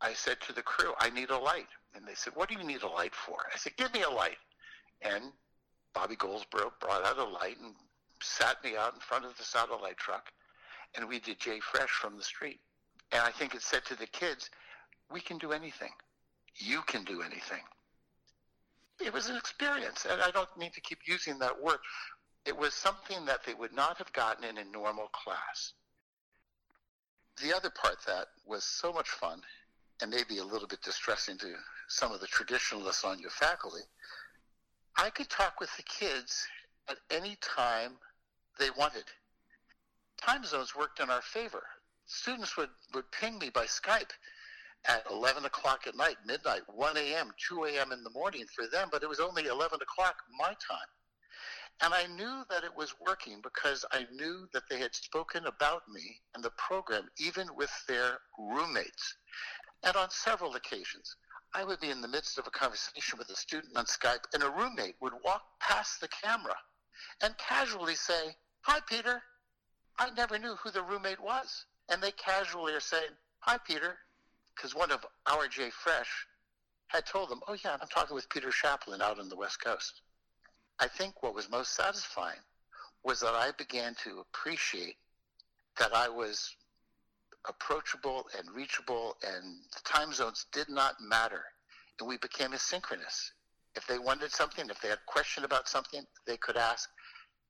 I 0.00 0.12
said 0.12 0.40
to 0.42 0.52
the 0.52 0.62
crew, 0.62 0.92
I 0.98 1.10
need 1.10 1.30
a 1.30 1.38
light. 1.38 1.68
And 1.94 2.06
they 2.06 2.14
said, 2.14 2.34
what 2.37 2.48
do 2.48 2.54
you 2.54 2.64
need 2.64 2.82
a 2.82 2.88
light 2.88 3.14
for? 3.14 3.37
I 3.52 3.56
said, 3.56 3.76
give 3.76 3.92
me 3.94 4.02
a 4.02 4.10
light. 4.10 4.37
And 5.02 5.25
Bobby 5.94 6.16
Goldsboro 6.16 6.72
brought 6.80 7.04
out 7.04 7.18
a 7.18 7.25
light 7.25 7.56
and 7.60 7.75
sat 8.22 8.62
me 8.62 8.76
out 8.76 8.94
in 8.94 9.00
front 9.00 9.25
of 9.25 9.37
the 9.37 9.44
satellite 9.44 9.96
truck. 9.96 10.30
And 10.94 11.08
we 11.08 11.18
did 11.18 11.40
Jay 11.40 11.60
Fresh 11.60 11.90
from 11.90 12.16
the 12.16 12.22
street. 12.22 12.60
And 13.12 13.23
I 13.23 13.31
think 13.31 13.55
it 13.55 13.62
said 13.62 13.85
to 13.87 13.97
the 13.97 14.07
kids, 14.07 14.50
we 15.11 15.21
can 15.21 15.38
do 15.38 15.53
anything. 15.53 15.93
You 16.57 16.83
can 16.83 17.05
do 17.05 17.23
anything. 17.23 17.62
It 19.00 19.12
was 19.12 19.29
an 19.29 19.37
experience. 19.37 20.07
And 20.11 20.21
I 20.21 20.31
don't 20.31 20.49
need 20.59 20.73
to 20.75 20.81
keep 20.81 20.99
using 21.07 21.38
that 21.38 21.62
word. 21.62 21.79
It 22.45 22.57
was 22.57 22.75
something 22.75 23.25
that 23.27 23.45
they 23.45 23.55
would 23.55 23.73
not 23.73 23.99
have 23.99 24.12
gotten 24.12 24.45
in 24.45 24.59
a 24.59 24.65
normal 24.65 25.09
class. 25.09 25.73
The 27.43 27.55
other 27.55 27.71
part 27.71 27.99
that 28.07 28.27
was 28.47 28.65
so 28.65 28.93
much 28.93 29.09
fun 29.09 29.43
and 30.03 30.11
maybe 30.11 30.38
a 30.38 30.45
little 30.45 30.69
bit 30.69 30.83
distressing 30.83 31.38
to 31.38 31.55
some 31.88 32.12
of 32.12 32.21
the 32.21 32.27
traditionalists 32.27 33.05
on 33.05 33.19
your 33.19 33.31
faculty, 33.31 33.83
I 34.97 35.11
could 35.11 35.29
talk 35.29 35.61
with 35.61 35.75
the 35.77 35.83
kids 35.85 36.47
at 36.88 36.99
any 37.11 37.37
time 37.41 37.93
they 38.59 38.71
wanted. 38.77 39.05
Time 40.21 40.45
zones 40.45 40.75
worked 40.75 41.00
in 41.00 41.11
our 41.11 41.23
favor. 41.23 41.62
Students 42.09 42.57
would, 42.57 42.71
would 42.95 43.11
ping 43.12 43.38
me 43.38 43.50
by 43.50 43.67
Skype 43.67 44.11
at 44.87 45.05
11 45.11 45.45
o'clock 45.45 45.87
at 45.87 45.95
night, 45.95 46.17
midnight, 46.25 46.62
1 46.67 46.97
a.m., 46.97 47.31
2 47.49 47.65
a.m. 47.65 47.93
in 47.93 48.03
the 48.03 48.11
morning 48.11 48.47
for 48.57 48.67
them, 48.67 48.88
but 48.91 49.03
it 49.03 49.09
was 49.09 49.21
only 49.21 49.45
11 49.45 49.79
o'clock 49.83 50.17
my 50.38 50.55
time. 50.67 50.88
And 51.83 51.93
I 51.93 52.07
knew 52.07 52.45
that 52.49 52.65
it 52.65 52.75
was 52.75 52.99
working 52.99 53.43
because 53.43 53.85
I 53.93 54.07
knew 54.11 54.49
that 54.55 54.62
they 54.71 54.79
had 54.79 54.95
spoken 54.95 55.45
about 55.45 55.87
me 55.87 56.23
and 56.35 56.43
the 56.43 56.50
program, 56.53 57.11
even 57.19 57.55
with 57.55 57.71
their 57.87 58.19
roommates. 58.38 59.15
And 59.83 59.95
on 59.95 60.11
several 60.11 60.55
occasions, 60.55 61.15
I 61.55 61.62
would 61.62 61.79
be 61.79 61.91
in 61.91 62.00
the 62.00 62.09
midst 62.09 62.38
of 62.38 62.47
a 62.47 62.50
conversation 62.50 63.19
with 63.19 63.29
a 63.29 63.37
student 63.37 63.77
on 63.77 63.85
Skype, 63.85 64.25
and 64.33 64.43
a 64.43 64.50
roommate 64.50 64.97
would 65.03 65.15
walk 65.23 65.43
past 65.61 66.00
the 66.00 66.09
camera 66.09 66.57
and 67.23 67.37
casually 67.37 67.95
say, 67.95 68.35
Hi, 68.62 68.81
Peter. 68.88 69.23
I 69.99 70.09
never 70.11 70.38
knew 70.38 70.55
who 70.57 70.71
the 70.71 70.83
roommate 70.83 71.21
was. 71.21 71.67
And 71.88 72.02
they 72.02 72.12
casually 72.12 72.75
are 72.75 72.80
saying, 72.80 73.11
Hi, 73.40 73.59
Peter, 73.59 73.99
because 74.54 74.75
one 74.75 74.90
of 74.90 75.04
our 75.26 75.49
Jay 75.49 75.71
Fresh 75.71 76.26
had 76.88 77.07
told 77.07 77.30
them, 77.30 77.40
Oh, 77.49 77.57
yeah, 77.64 77.76
I'm 77.80 77.88
talking 77.88 78.14
with 78.14 78.28
Peter 78.28 78.50
Shaplen 78.50 79.00
out 79.00 79.18
on 79.18 79.28
the 79.28 79.37
West 79.37 79.62
Coast. 79.62 80.02
I 80.78 80.87
think 80.87 81.23
what 81.23 81.35
was 81.35 81.50
most 81.50 81.75
satisfying 81.75 82.40
was 83.04 83.21
that 83.21 83.35
I 83.35 83.52
began 83.57 83.95
to 84.04 84.21
appreciate 84.21 84.97
that 85.78 85.95
I 85.95 86.09
was 86.09 86.54
approachable 87.49 88.28
and 88.37 88.50
reachable, 88.50 89.16
and 89.23 89.61
the 89.73 89.80
time 89.85 90.12
zones 90.12 90.47
did 90.52 90.68
not 90.68 91.00
matter. 91.00 91.45
And 91.99 92.09
we 92.09 92.18
became 92.18 92.50
asynchronous. 92.50 93.30
If 93.75 93.87
they 93.87 93.99
wanted 93.99 94.33
something, 94.33 94.68
if 94.68 94.80
they 94.80 94.88
had 94.88 94.99
a 94.99 95.11
question 95.11 95.45
about 95.45 95.68
something, 95.68 96.02
they 96.26 96.37
could 96.37 96.57
ask. 96.57 96.88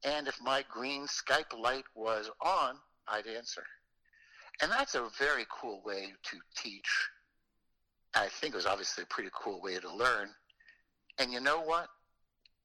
And 0.04 0.28
if 0.28 0.40
my 0.40 0.64
green 0.70 1.06
Skype 1.06 1.58
light 1.58 1.84
was 1.94 2.30
on, 2.40 2.76
I'd 3.06 3.26
answer. 3.26 3.64
And 4.60 4.70
that's 4.70 4.94
a 4.94 5.08
very 5.18 5.46
cool 5.50 5.82
way 5.84 6.12
to 6.24 6.38
teach. 6.56 7.08
I 8.14 8.26
think 8.28 8.54
it 8.54 8.56
was 8.56 8.66
obviously 8.66 9.04
a 9.04 9.06
pretty 9.06 9.30
cool 9.32 9.60
way 9.60 9.78
to 9.78 9.94
learn. 9.94 10.30
And 11.18 11.32
you 11.32 11.40
know 11.40 11.60
what? 11.60 11.88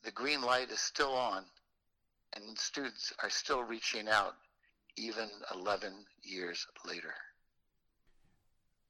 The 0.04 0.12
green 0.12 0.42
light 0.42 0.70
is 0.70 0.80
still 0.80 1.14
on, 1.14 1.46
and 2.36 2.58
students 2.58 3.14
are 3.22 3.30
still 3.30 3.64
reaching 3.64 4.10
out 4.10 4.34
even 4.98 5.30
11 5.54 5.94
years 6.24 6.66
later. 6.86 7.14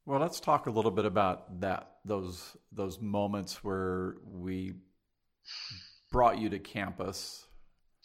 Well, 0.06 0.20
let's 0.20 0.40
talk 0.40 0.68
a 0.68 0.72
little 0.72 0.92
bit 0.92 1.06
about 1.06 1.62
that 1.62 1.92
those 2.04 2.58
those 2.74 3.00
moments 3.00 3.64
where 3.64 4.16
we 4.26 4.74
brought 6.12 6.38
you 6.38 6.50
to 6.50 6.60
campus, 6.60 7.46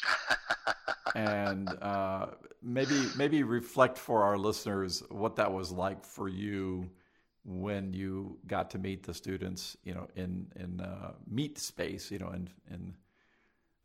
and 1.15 1.69
uh, 1.83 2.27
maybe 2.63 3.09
maybe 3.17 3.43
reflect 3.43 3.99
for 3.99 4.23
our 4.23 4.39
listeners 4.39 5.03
what 5.11 5.37
that 5.37 5.53
was 5.53 5.71
like 5.71 6.05
for 6.05 6.29
you 6.29 6.91
when 7.45 7.93
you 7.93 8.39
got 8.47 8.71
to 8.71 8.79
meet 8.79 9.03
the 9.05 9.15
students, 9.15 9.77
you 9.85 9.95
know, 9.95 10.07
in 10.17 10.47
in 10.57 10.81
uh, 10.81 11.13
meet 11.27 11.59
space, 11.59 12.11
you 12.11 12.19
know, 12.19 12.31
in 12.31 12.49
in 12.71 12.95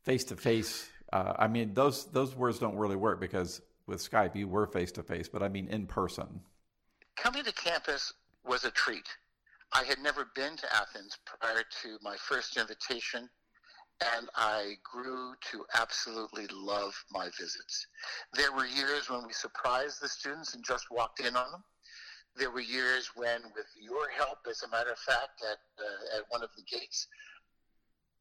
face 0.04 0.24
to 0.26 0.36
face. 0.36 0.90
I 1.12 1.48
mean, 1.48 1.76
those 1.76 2.06
those 2.06 2.36
words 2.36 2.58
don't 2.58 2.76
really 2.76 2.96
work 2.96 3.20
because 3.22 3.62
with 3.86 4.00
Skype, 4.00 4.36
you 4.36 4.48
were 4.48 4.66
face 4.66 4.92
to 4.94 5.04
face, 5.04 5.30
but 5.30 5.44
I 5.44 5.50
mean 5.50 5.68
in 5.68 5.86
person. 5.86 6.42
Coming 7.16 7.44
to 7.44 7.52
campus 7.54 8.14
was 8.46 8.66
a 8.66 8.72
treat. 8.72 9.08
I 9.74 9.84
had 9.84 10.00
never 10.00 10.30
been 10.36 10.56
to 10.58 10.76
Athens 10.76 11.18
prior 11.26 11.64
to 11.82 11.98
my 12.02 12.16
first 12.18 12.58
invitation, 12.58 13.30
and 14.18 14.30
I 14.36 14.74
grew 14.84 15.34
to 15.52 15.66
absolutely 15.76 16.48
love 16.52 16.94
my 17.12 17.26
visits. 17.40 17.88
There 18.34 18.52
were 18.52 18.66
years 18.66 19.10
when 19.10 19.26
we 19.26 19.34
surprised 19.34 20.02
the 20.02 20.10
students 20.10 20.54
and 20.54 20.64
just 20.64 20.86
walked 20.92 21.20
in 21.20 21.36
on 21.36 21.52
them. 21.52 21.64
There 22.36 22.52
were 22.52 22.62
years 22.62 23.12
when, 23.16 23.42
with 23.56 23.68
your 23.80 24.10
help, 24.10 24.40
as 24.50 24.64
a 24.64 24.70
matter 24.70 24.92
of 24.92 24.98
fact, 25.00 25.44
at, 25.50 25.60
uh, 25.80 26.18
at 26.18 26.26
one 26.30 26.44
of 26.44 26.50
the 26.58 26.64
gates, 26.64 27.08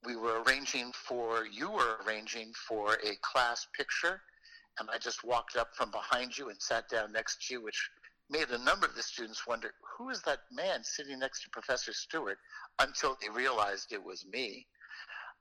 we 0.04 0.16
were 0.16 0.42
arranging 0.42 0.92
for, 0.92 1.46
you 1.46 1.70
were 1.70 1.98
arranging 2.06 2.52
for 2.68 2.94
a 2.94 3.16
class 3.22 3.66
picture, 3.76 4.20
and 4.78 4.88
I 4.92 4.98
just 4.98 5.24
walked 5.24 5.56
up 5.56 5.68
from 5.74 5.90
behind 5.90 6.36
you 6.36 6.50
and 6.50 6.60
sat 6.60 6.88
down 6.88 7.12
next 7.12 7.46
to 7.46 7.54
you, 7.54 7.62
which 7.62 7.90
made 8.28 8.50
a 8.50 8.64
number 8.64 8.86
of 8.86 8.94
the 8.94 9.02
students 9.02 9.46
wonder, 9.46 9.72
who 9.96 10.10
is 10.10 10.22
that 10.22 10.40
man 10.50 10.82
sitting 10.82 11.18
next 11.18 11.42
to 11.44 11.50
Professor 11.50 11.92
Stewart, 11.92 12.38
until 12.80 13.16
they 13.20 13.28
realized 13.28 13.92
it 13.92 14.02
was 14.02 14.26
me. 14.32 14.66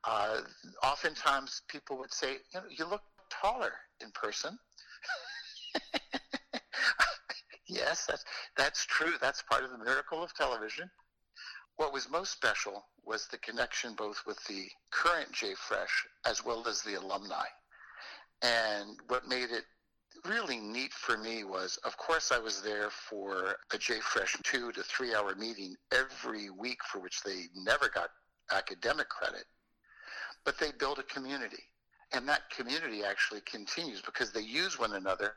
Uh, 0.04 0.42
oftentimes 0.84 1.62
people 1.68 1.98
would 1.98 2.14
say, 2.14 2.34
you 2.54 2.60
know, 2.60 2.64
you 2.70 2.86
look 2.86 3.04
taller 3.30 3.74
in 4.02 4.12
person. 4.12 4.58
yes, 7.68 8.06
that's, 8.08 8.26
that's 8.58 8.86
true. 8.86 9.14
That's 9.22 9.44
part 9.44 9.64
of 9.64 9.72
the 9.72 9.78
miracle 9.78 10.24
of 10.24 10.34
television. 10.34 10.90
What 11.78 11.94
was 11.94 12.10
most 12.10 12.32
special 12.32 12.86
was 13.06 13.28
the 13.28 13.38
connection 13.38 13.94
both 13.96 14.22
with 14.28 14.44
the 14.46 14.68
current 14.92 15.32
JFresh 15.32 16.06
as 16.26 16.44
well 16.44 16.68
as 16.68 16.82
the 16.82 16.96
alumni. 16.96 17.46
And 18.42 18.98
what 19.08 19.28
made 19.28 19.50
it 19.52 19.66
really 20.26 20.60
neat 20.60 20.94
for 20.94 21.18
me 21.18 21.44
was, 21.44 21.78
of 21.84 21.98
course, 21.98 22.32
I 22.32 22.40
was 22.40 22.62
there 22.62 22.90
for 22.90 23.56
a 23.74 23.78
JFresh 23.78 24.42
two 24.44 24.72
to 24.74 24.84
three 24.84 25.16
hour 25.16 25.36
meeting 25.36 25.76
every 25.92 26.50
week 26.50 26.80
for 26.92 27.00
which 27.00 27.22
they 27.24 27.46
never 27.56 27.90
got 27.90 28.10
academic 28.52 29.10
credit, 29.10 29.46
but 30.46 30.58
they 30.58 30.72
built 30.80 31.00
a 31.00 31.04
community. 31.04 31.64
And 32.14 32.28
that 32.28 32.50
community 32.50 33.04
actually 33.04 33.42
continues 33.42 34.02
because 34.02 34.32
they 34.32 34.42
use 34.42 34.80
one 34.80 34.94
another 34.94 35.36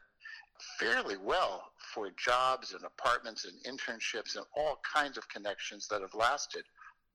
fairly 0.78 1.16
well 1.16 1.70
for 1.76 2.10
jobs 2.16 2.72
and 2.72 2.82
apartments 2.84 3.44
and 3.44 3.54
internships 3.64 4.36
and 4.36 4.44
all 4.56 4.80
kinds 4.82 5.16
of 5.16 5.28
connections 5.28 5.88
that 5.88 6.00
have 6.00 6.14
lasted 6.14 6.64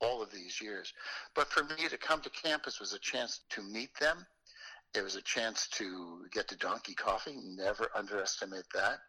all 0.01 0.21
of 0.21 0.31
these 0.31 0.61
years. 0.61 0.93
But 1.35 1.47
for 1.47 1.63
me 1.63 1.87
to 1.89 1.97
come 1.97 2.21
to 2.21 2.29
campus 2.29 2.79
was 2.79 2.93
a 2.93 2.99
chance 2.99 3.41
to 3.49 3.61
meet 3.61 3.93
them. 3.99 4.25
It 4.95 5.03
was 5.03 5.15
a 5.15 5.21
chance 5.21 5.67
to 5.73 6.25
get 6.31 6.47
to 6.47 6.57
Donkey 6.57 6.93
Coffee. 6.93 7.37
Never 7.43 7.89
underestimate 7.95 8.65
that. 8.73 8.99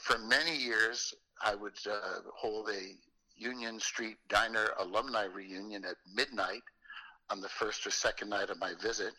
For 0.00 0.18
many 0.18 0.56
years, 0.56 1.12
I 1.44 1.54
would 1.54 1.78
uh, 1.90 2.20
hold 2.34 2.70
a 2.70 2.96
Union 3.36 3.80
Street 3.80 4.16
Diner 4.28 4.68
alumni 4.78 5.24
reunion 5.24 5.84
at 5.84 5.96
midnight 6.14 6.62
on 7.32 7.40
the 7.40 7.48
first 7.48 7.86
or 7.86 7.90
second 7.90 8.28
night 8.28 8.50
of 8.50 8.60
my 8.60 8.74
visit. 8.82 9.14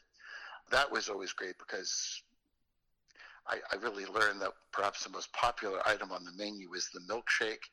That 0.69 0.91
was 0.91 1.09
always 1.09 1.33
great 1.33 1.55
because 1.57 2.21
I, 3.47 3.57
I 3.71 3.75
really 3.81 4.05
learned 4.05 4.39
that 4.41 4.51
perhaps 4.71 5.03
the 5.03 5.09
most 5.09 5.33
popular 5.33 5.79
item 5.87 6.11
on 6.11 6.23
the 6.23 6.31
menu 6.31 6.71
is 6.73 6.89
the 6.93 7.01
milkshake 7.11 7.65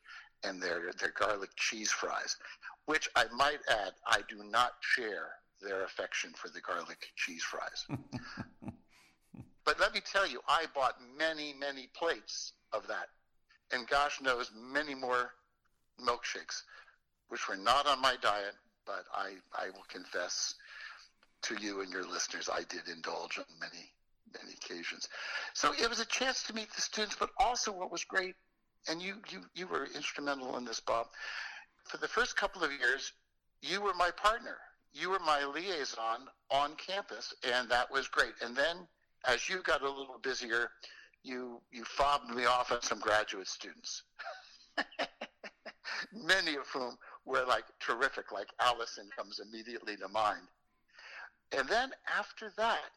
and 0.42 0.61
their, 0.61 0.92
their 0.99 1.12
garlic 1.16 1.50
cheese 1.56 1.92
fries, 1.92 2.37
which 2.87 3.09
I 3.14 3.26
might 3.37 3.61
add, 3.68 3.92
I 4.06 4.23
do 4.30 4.42
not 4.50 4.73
share 4.80 5.28
their 5.62 5.85
affection 5.85 6.32
for 6.35 6.49
the 6.49 6.62
garlic 6.62 7.09
cheese 7.16 7.42
fries. 7.42 7.87
but 9.66 9.78
let 9.78 9.92
me 9.92 10.00
tell 10.00 10.26
you, 10.26 10.40
I 10.49 10.64
bought 10.75 10.97
many, 11.18 11.52
many 11.61 11.90
plates 11.94 12.54
of 12.73 12.87
that. 12.88 13.09
And 13.73 13.87
gosh 13.87 14.23
knows, 14.23 14.50
many 14.56 14.94
more 14.94 15.32
milkshakes, 16.02 16.62
which 17.28 17.47
were 17.47 17.56
not 17.56 17.87
on 17.87 18.00
my 18.00 18.16
diet, 18.23 18.54
but 18.90 19.04
I, 19.14 19.35
I 19.54 19.70
will 19.70 19.85
confess 19.88 20.55
to 21.42 21.55
you 21.61 21.81
and 21.81 21.90
your 21.92 22.05
listeners, 22.05 22.48
I 22.53 22.62
did 22.68 22.88
indulge 22.92 23.38
on 23.38 23.44
many, 23.61 23.92
many 24.33 24.55
occasions. 24.55 25.09
So 25.55 25.72
it 25.72 25.88
was 25.88 26.00
a 26.00 26.05
chance 26.07 26.42
to 26.44 26.55
meet 26.55 26.72
the 26.74 26.83
students, 26.83 27.16
but 27.18 27.31
also 27.38 27.70
what 27.70 27.92
was 27.92 28.05
great, 28.05 28.35
and 28.88 29.00
you, 29.00 29.14
you, 29.31 29.42
you 29.55 29.66
were 29.68 29.87
instrumental 29.94 30.57
in 30.57 30.64
this, 30.64 30.81
Bob. 30.81 31.07
For 31.85 31.98
the 31.98 32.09
first 32.09 32.37
couple 32.37 32.64
of 32.64 32.72
years, 32.72 33.12
you 33.62 33.81
were 33.81 33.94
my 33.94 34.11
partner. 34.11 34.57
You 34.92 35.11
were 35.11 35.20
my 35.20 35.44
liaison 35.44 36.26
on 36.50 36.72
campus, 36.74 37.33
and 37.44 37.68
that 37.68 37.92
was 37.92 38.09
great. 38.09 38.33
And 38.42 38.57
then 38.57 38.76
as 39.24 39.48
you 39.48 39.62
got 39.62 39.83
a 39.83 39.88
little 39.88 40.18
busier, 40.20 40.70
you, 41.22 41.61
you 41.70 41.85
fobbed 41.85 42.35
me 42.35 42.44
off 42.44 42.72
on 42.72 42.83
some 42.83 42.98
graduate 42.98 43.46
students. 43.46 44.03
Many 46.12 46.57
of 46.57 46.66
whom 46.68 46.96
were 47.24 47.44
like 47.46 47.64
terrific, 47.80 48.33
like 48.33 48.48
Allison 48.61 49.09
comes 49.16 49.40
immediately 49.40 49.96
to 49.96 50.09
mind. 50.09 50.46
And 51.56 51.68
then 51.68 51.90
after 52.16 52.52
that, 52.56 52.90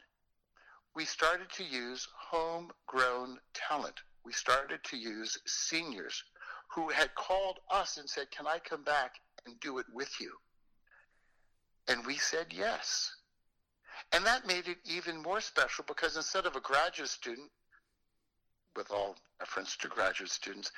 we 0.95 1.05
started 1.05 1.49
to 1.57 1.63
use 1.63 2.07
homegrown 2.15 3.39
talent. 3.53 3.99
We 4.23 4.31
started 4.31 4.83
to 4.86 4.97
use 4.97 5.38
seniors 5.45 6.23
who 6.73 6.89
had 6.89 7.13
called 7.15 7.59
us 7.71 7.97
and 7.97 8.09
said, 8.09 8.31
Can 8.31 8.47
I 8.47 8.59
come 8.59 8.83
back 8.83 9.15
and 9.45 9.59
do 9.59 9.79
it 9.79 9.86
with 9.93 10.12
you? 10.19 10.31
And 11.88 12.05
we 12.05 12.15
said 12.15 12.47
yes. 12.51 13.12
And 14.12 14.25
that 14.25 14.47
made 14.47 14.67
it 14.67 14.77
even 14.86 15.21
more 15.21 15.41
special 15.41 15.83
because 15.88 16.15
instead 16.15 16.45
of 16.45 16.55
a 16.55 16.62
graduate 16.62 17.09
student, 17.09 17.49
with 18.75 18.91
all 18.91 19.15
reference 19.39 19.75
to 19.77 19.88
graduate 19.88 20.29
students, 20.29 20.71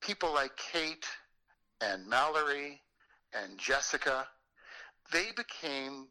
people 0.00 0.32
like 0.32 0.56
Kate 0.56 1.06
and 1.80 2.06
Mallory 2.06 2.80
and 3.32 3.58
Jessica, 3.58 4.26
they 5.12 5.30
became 5.36 6.08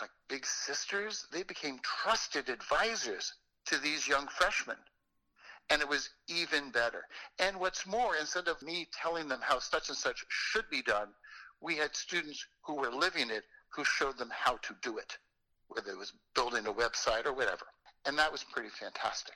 like 0.00 0.10
big 0.28 0.44
sisters. 0.46 1.26
They 1.32 1.42
became 1.42 1.80
trusted 1.82 2.48
advisors 2.48 3.32
to 3.66 3.78
these 3.78 4.06
young 4.06 4.28
freshmen. 4.28 4.76
And 5.70 5.82
it 5.82 5.88
was 5.88 6.08
even 6.28 6.70
better. 6.70 7.04
And 7.38 7.60
what's 7.60 7.86
more, 7.86 8.16
instead 8.16 8.48
of 8.48 8.62
me 8.62 8.88
telling 9.02 9.28
them 9.28 9.40
how 9.42 9.58
such 9.58 9.88
and 9.88 9.98
such 9.98 10.24
should 10.28 10.64
be 10.70 10.82
done, 10.82 11.08
we 11.60 11.76
had 11.76 11.94
students 11.94 12.46
who 12.62 12.76
were 12.76 12.90
living 12.90 13.30
it 13.30 13.44
who 13.70 13.84
showed 13.84 14.16
them 14.16 14.30
how 14.32 14.56
to 14.58 14.74
do 14.82 14.96
it, 14.96 15.18
whether 15.68 15.90
it 15.90 15.98
was 15.98 16.12
building 16.34 16.66
a 16.66 16.72
website 16.72 17.26
or 17.26 17.34
whatever. 17.34 17.66
And 18.06 18.16
that 18.18 18.32
was 18.32 18.44
pretty 18.44 18.70
fantastic. 18.70 19.34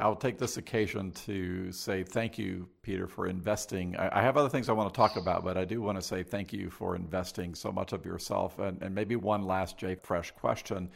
I'll 0.00 0.14
take 0.14 0.38
this 0.38 0.58
occasion 0.58 1.10
to 1.26 1.72
say 1.72 2.04
thank 2.04 2.38
you, 2.38 2.68
Peter, 2.82 3.08
for 3.08 3.26
investing. 3.26 3.96
I, 3.96 4.22
have 4.22 4.36
other 4.36 4.48
things 4.48 4.68
I 4.68 4.72
want 4.72 4.92
to 4.94 4.96
talk 4.96 5.16
about, 5.16 5.42
but 5.44 5.56
I 5.56 5.64
do 5.64 5.82
want 5.82 5.98
to 5.98 6.02
say 6.02 6.22
thank 6.22 6.52
you 6.52 6.70
for 6.70 6.94
investing 6.94 7.56
so 7.56 7.72
much 7.72 7.92
of 7.92 8.06
yourself. 8.06 8.60
And, 8.60 8.80
and 8.80 8.94
maybe 8.94 9.16
one 9.16 9.42
last 9.42 9.76
Jay 9.76 9.96
Fresh 9.96 10.30
question. 10.32 10.88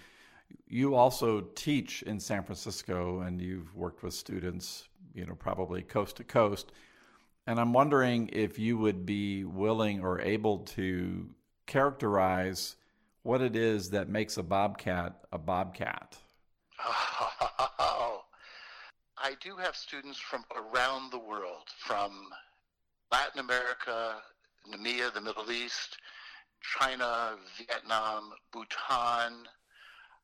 You 0.68 0.94
also 0.94 1.40
teach 1.56 2.02
in 2.02 2.20
San 2.20 2.44
Francisco, 2.44 3.20
and 3.20 3.40
you've 3.40 3.74
worked 3.74 4.04
with 4.04 4.14
students, 4.14 4.88
you 5.14 5.26
know, 5.26 5.34
probably 5.34 5.82
coast 5.82 6.18
to 6.18 6.24
coast. 6.24 6.70
And 7.48 7.58
I'm 7.58 7.72
wondering 7.72 8.30
if 8.32 8.60
you 8.60 8.78
would 8.78 9.04
be 9.04 9.42
willing 9.42 10.00
or 10.00 10.20
able 10.20 10.58
to 10.58 11.28
characterize 11.66 12.76
what 13.24 13.40
it 13.40 13.56
is 13.56 13.90
that 13.90 14.08
makes 14.08 14.36
a 14.36 14.44
bobcat 14.44 15.24
a 15.32 15.38
bobcat. 15.38 16.16
I 19.32 19.34
do 19.40 19.56
have 19.56 19.74
students 19.74 20.18
from 20.18 20.44
around 20.54 21.10
the 21.10 21.18
world, 21.18 21.64
from 21.78 22.28
Latin 23.10 23.40
America, 23.40 24.16
Namibia, 24.70 25.10
the 25.14 25.22
Middle 25.22 25.50
East, 25.50 25.96
China, 26.78 27.36
Vietnam, 27.56 28.34
Bhutan, 28.52 29.48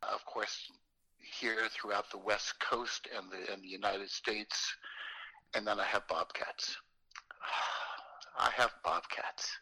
of 0.02 0.22
course, 0.26 0.70
here 1.18 1.68
throughout 1.70 2.10
the 2.10 2.18
West 2.18 2.60
Coast 2.60 3.08
and 3.16 3.32
the, 3.32 3.50
and 3.50 3.62
the 3.62 3.68
United 3.68 4.10
States. 4.10 4.76
And 5.54 5.66
then 5.66 5.80
I 5.80 5.84
have 5.84 6.06
bobcats. 6.06 6.76
I 8.38 8.50
have 8.50 8.72
bobcats. 8.84 9.56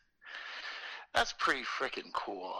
That's 1.15 1.33
pretty 1.39 1.63
freaking 1.63 2.13
cool. 2.15 2.55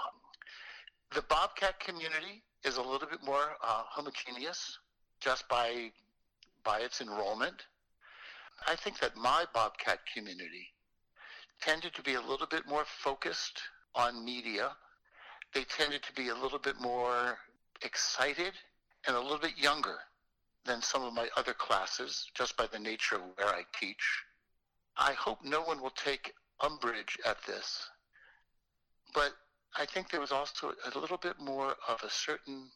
The 1.17 1.23
bobcat 1.23 1.81
community 1.81 2.45
is 2.65 2.77
a 2.77 2.83
little 2.83 3.09
bit 3.09 3.25
more 3.25 3.57
uh, 3.61 3.83
homogeneous 3.89 4.79
just 5.19 5.49
by 5.49 5.91
by 6.67 6.81
its 6.81 7.01
enrollment. 7.01 7.63
I 8.67 8.75
think 8.75 8.99
that 8.99 9.17
my 9.17 9.45
Bobcat 9.55 10.01
community 10.13 10.67
tended 11.63 11.95
to 11.95 12.03
be 12.03 12.15
a 12.15 12.21
little 12.21 12.49
bit 12.49 12.67
more 12.67 12.85
focused 12.85 13.63
on 13.95 14.25
media. 14.25 14.73
They 15.55 15.63
tended 15.65 16.03
to 16.03 16.13
be 16.13 16.29
a 16.29 16.35
little 16.35 16.59
bit 16.59 16.75
more 16.81 17.39
excited 17.83 18.53
and 19.07 19.17
a 19.17 19.21
little 19.21 19.39
bit 19.39 19.57
younger 19.57 19.97
than 20.65 20.83
some 20.83 21.05
of 21.05 21.15
my 21.15 21.29
other 21.37 21.55
classes 21.55 22.29
just 22.35 22.57
by 22.57 22.67
the 22.67 22.79
nature 22.79 23.15
of 23.15 23.23
where 23.37 23.49
I 23.49 23.63
teach. 23.79 24.25
I 24.97 25.13
hope 25.13 25.39
no 25.45 25.63
one 25.63 25.81
will 25.81 25.91
take 25.91 26.35
umbrage 26.61 27.17
at 27.25 27.37
this, 27.47 27.89
but 29.15 29.33
I 29.79 29.85
think 29.85 30.11
there 30.11 30.21
was 30.21 30.33
also 30.33 30.73
a 30.93 30.99
little 30.99 31.19
bit 31.19 31.39
more 31.39 31.77
of 31.87 32.03
a 32.03 32.11
certain 32.11 32.71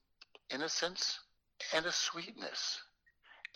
innocence 0.53 1.19
and 1.75 1.87
a 1.87 1.93
sweetness 1.93 2.79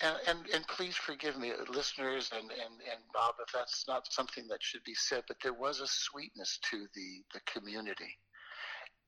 And, 0.02 0.16
and, 0.26 0.38
and 0.52 0.66
please 0.66 0.96
forgive 0.96 1.38
me, 1.38 1.52
uh, 1.52 1.70
listeners 1.72 2.30
and, 2.32 2.50
and, 2.50 2.74
and 2.90 3.00
Bob, 3.12 3.34
if 3.40 3.52
that's 3.52 3.84
not 3.86 4.12
something 4.12 4.48
that 4.48 4.58
should 4.60 4.82
be 4.84 4.94
said, 4.94 5.22
but 5.28 5.36
there 5.42 5.52
was 5.52 5.80
a 5.80 5.86
sweetness 5.86 6.58
to 6.70 6.86
the, 6.94 7.22
the 7.32 7.40
community. 7.46 8.18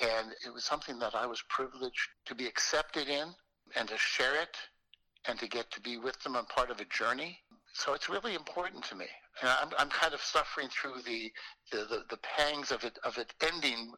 And 0.01 0.33
it 0.47 0.53
was 0.53 0.65
something 0.65 0.99
that 1.01 1.15
I 1.15 1.27
was 1.27 1.43
privileged 1.49 2.09
to 2.27 2.35
be 2.35 2.47
accepted 2.47 3.09
in 3.09 3.35
and 3.75 3.89
to 3.89 3.99
share 3.99 4.41
it 4.41 4.57
and 5.29 5.39
to 5.41 5.49
get 5.49 5.71
to 5.73 5.81
be 5.81 5.97
with 5.97 6.21
them 6.21 6.37
on 6.37 6.47
part 6.47 6.71
of 6.71 6.81
a 6.81 6.85
journey. 6.85 7.39
So 7.73 7.93
it's 7.93 8.09
really 8.09 8.35
important 8.35 8.85
to 8.85 8.95
me. 8.95 9.07
And 9.43 9.51
I'm, 9.51 9.69
I'm 9.79 9.91
kind 9.91 10.15
of 10.15 10.21
suffering 10.23 10.69
through 10.69 11.03
the, 11.05 11.31
the, 11.71 11.79
the, 11.79 12.05
the 12.09 12.19
pangs 12.19 12.71
of 12.71 12.85
it, 12.85 12.99
of 13.05 13.19
it 13.19 13.35
ending 13.43 13.93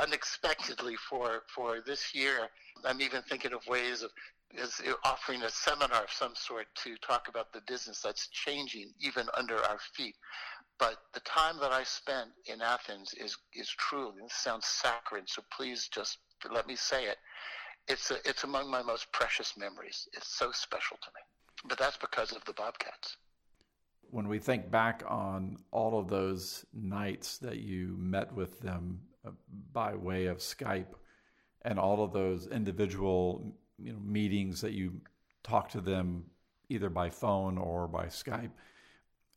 unexpectedly 0.00 0.94
for, 1.08 1.42
for 1.52 1.80
this 1.84 2.14
year. 2.14 2.48
I'm 2.84 3.00
even 3.00 3.22
thinking 3.22 3.52
of 3.52 3.66
ways 3.66 4.02
of 4.02 4.10
is 4.54 4.80
offering 5.04 5.42
a 5.42 5.50
seminar 5.50 6.04
of 6.04 6.10
some 6.10 6.34
sort 6.34 6.66
to 6.84 6.96
talk 6.98 7.28
about 7.28 7.52
the 7.52 7.60
business 7.66 8.00
that's 8.02 8.28
changing 8.28 8.92
even 9.00 9.26
under 9.36 9.56
our 9.56 9.78
feet. 9.94 10.14
But 10.78 10.96
the 11.14 11.20
time 11.20 11.56
that 11.60 11.72
I 11.72 11.84
spent 11.84 12.30
in 12.46 12.60
Athens 12.60 13.14
is 13.14 13.36
is 13.54 13.68
truly 13.70 14.22
this 14.22 14.34
sounds 14.34 14.66
saccharine, 14.66 15.26
so 15.26 15.42
please 15.56 15.88
just 15.92 16.18
let 16.50 16.66
me 16.66 16.76
say 16.76 17.06
it. 17.06 17.16
It's 17.88 18.10
a, 18.10 18.16
it's 18.28 18.44
among 18.44 18.70
my 18.70 18.82
most 18.82 19.10
precious 19.12 19.56
memories. 19.56 20.08
It's 20.12 20.36
so 20.36 20.50
special 20.52 20.98
to 21.02 21.08
me. 21.14 21.20
But 21.68 21.78
that's 21.78 21.96
because 21.96 22.32
of 22.32 22.44
the 22.44 22.52
Bobcats. 22.52 23.16
When 24.10 24.28
we 24.28 24.38
think 24.38 24.70
back 24.70 25.02
on 25.06 25.58
all 25.70 25.98
of 25.98 26.08
those 26.08 26.64
nights 26.74 27.38
that 27.38 27.58
you 27.58 27.96
met 27.98 28.32
with 28.34 28.60
them 28.60 29.00
uh, 29.26 29.30
by 29.72 29.94
way 29.94 30.26
of 30.26 30.38
Skype 30.38 30.94
and 31.62 31.78
all 31.78 32.04
of 32.04 32.12
those 32.12 32.46
individual 32.46 33.56
you 33.78 33.92
know 33.92 33.98
meetings 34.00 34.60
that 34.60 34.72
you 34.72 35.00
talk 35.42 35.68
to 35.70 35.80
them 35.80 36.24
either 36.68 36.90
by 36.90 37.10
phone 37.10 37.58
or 37.58 37.86
by 37.86 38.06
Skype. 38.06 38.50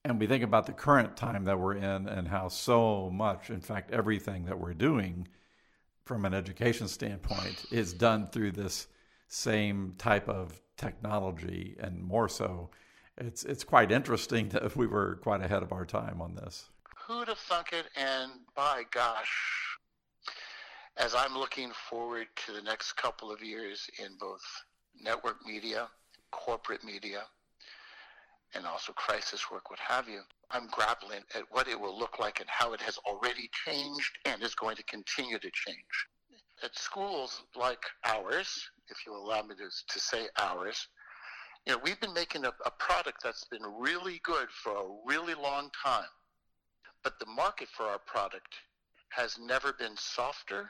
And 0.06 0.20
we 0.20 0.28
think 0.28 0.44
about 0.44 0.66
the 0.66 0.74
current 0.74 1.18
time 1.18 1.44
that 1.44 1.60
we're 1.60 1.76
in 1.76 2.08
and 2.08 2.28
how 2.28 2.48
so 2.48 3.10
much, 3.12 3.50
in 3.50 3.62
fact, 3.62 3.92
everything 3.92 4.46
that 4.46 4.60
we're 4.60 4.74
doing 4.74 5.28
from 6.06 6.26
an 6.26 6.34
education 6.34 6.88
standpoint 6.88 7.66
is 7.72 7.94
done 7.94 8.26
through 8.28 8.52
this 8.52 8.88
same 9.28 9.94
type 9.98 10.28
of 10.28 10.60
technology 10.78 11.76
and 11.80 12.02
more 12.02 12.28
so. 12.28 12.72
It's 13.18 13.44
it's 13.44 13.64
quite 13.64 13.92
interesting 13.92 14.50
that 14.50 14.76
we 14.78 14.88
were 14.88 15.20
quite 15.22 15.42
ahead 15.42 15.62
of 15.62 15.72
our 15.72 15.86
time 15.86 16.22
on 16.22 16.36
this. 16.36 16.70
Who'd 17.08 17.28
have 17.28 17.38
thunk 17.38 17.74
it? 17.74 17.88
And 17.96 18.32
by 18.56 18.84
gosh, 18.92 19.69
as 21.00 21.16
I'm 21.16 21.38
looking 21.38 21.72
forward 21.90 22.28
to 22.46 22.52
the 22.52 22.62
next 22.62 22.94
couple 22.98 23.32
of 23.32 23.42
years 23.42 23.90
in 24.00 24.18
both 24.20 24.42
network 25.02 25.38
media, 25.46 25.88
corporate 26.32 26.84
media, 26.84 27.22
and 28.54 28.66
also 28.66 28.92
crisis 28.92 29.50
work, 29.50 29.70
what 29.70 29.80
have 29.80 30.10
you, 30.10 30.20
I'm 30.52 30.68
grappling 30.68 31.22
at 31.36 31.44
what 31.52 31.70
it 31.70 31.80
will 31.80 31.98
look 31.98 32.20
like 32.20 32.42
and 32.42 32.50
how 32.50 32.74
it 32.74 32.82
has 32.82 32.98
already 33.08 33.50
changed 33.66 34.18
and 34.26 34.44
is 34.44 34.56
going 34.56 34.76
to 34.76 34.84
continue 34.84 35.40
to 35.40 35.50
change. 35.54 35.78
At 36.64 36.78
schools 36.78 37.44
like 37.56 37.84
ours, 38.06 38.62
if 38.90 38.98
you 39.08 39.16
allow 39.16 39.44
me 39.44 39.56
to, 39.56 39.70
to 39.94 40.00
say 40.00 40.28
ours, 40.38 40.86
you 41.66 41.74
know, 41.74 41.80
we've 41.82 42.00
been 42.02 42.14
making 42.14 42.44
a, 42.44 42.52
a 42.66 42.72
product 42.72 43.24
that's 43.24 43.46
been 43.46 43.64
really 43.80 44.20
good 44.24 44.48
for 44.50 44.74
a 44.74 44.96
really 45.06 45.36
long 45.36 45.70
time. 45.82 46.10
But 47.04 47.20
the 47.20 47.26
market 47.28 47.70
for 47.70 47.84
our 47.84 48.00
product 48.00 48.54
has 49.12 49.38
never 49.40 49.72
been 49.72 49.96
softer 49.96 50.70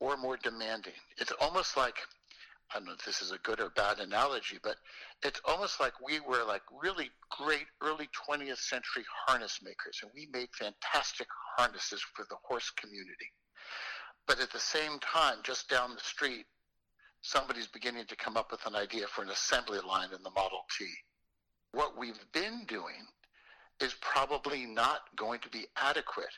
or 0.00 0.16
more 0.16 0.38
demanding. 0.42 0.94
It's 1.18 1.32
almost 1.40 1.76
like 1.76 1.96
I 2.72 2.78
don't 2.78 2.86
know 2.86 2.92
if 2.92 3.04
this 3.04 3.20
is 3.20 3.32
a 3.32 3.38
good 3.38 3.60
or 3.60 3.70
bad 3.70 3.98
analogy, 3.98 4.58
but 4.62 4.76
it's 5.24 5.40
almost 5.44 5.80
like 5.80 5.92
we 6.06 6.20
were 6.20 6.44
like 6.44 6.62
really 6.80 7.10
great 7.36 7.66
early 7.82 8.08
20th 8.28 8.58
century 8.58 9.04
harness 9.26 9.58
makers, 9.62 9.98
and 10.02 10.10
we 10.14 10.28
made 10.32 10.48
fantastic 10.52 11.26
harnesses 11.56 12.00
for 12.14 12.24
the 12.30 12.36
horse 12.44 12.70
community. 12.70 13.32
But 14.28 14.38
at 14.38 14.52
the 14.52 14.60
same 14.60 15.00
time, 15.00 15.38
just 15.42 15.68
down 15.68 15.94
the 15.94 16.00
street, 16.00 16.46
somebody's 17.22 17.66
beginning 17.66 18.06
to 18.06 18.16
come 18.16 18.36
up 18.36 18.52
with 18.52 18.64
an 18.66 18.76
idea 18.76 19.08
for 19.08 19.22
an 19.22 19.30
assembly 19.30 19.80
line 19.80 20.10
in 20.14 20.22
the 20.22 20.30
Model 20.30 20.64
T. 20.78 20.86
What 21.72 21.98
we've 21.98 22.24
been 22.32 22.64
doing 22.68 23.06
is 23.80 23.94
probably 24.00 24.64
not 24.64 25.00
going 25.16 25.40
to 25.40 25.48
be 25.48 25.66
adequate 25.76 26.34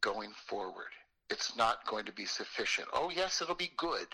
going 0.00 0.32
forward 0.46 0.92
it's 1.30 1.56
not 1.56 1.86
going 1.86 2.04
to 2.06 2.12
be 2.12 2.24
sufficient. 2.24 2.88
Oh, 2.92 3.10
yes, 3.14 3.40
it'll 3.40 3.54
be 3.54 3.72
good, 3.76 4.06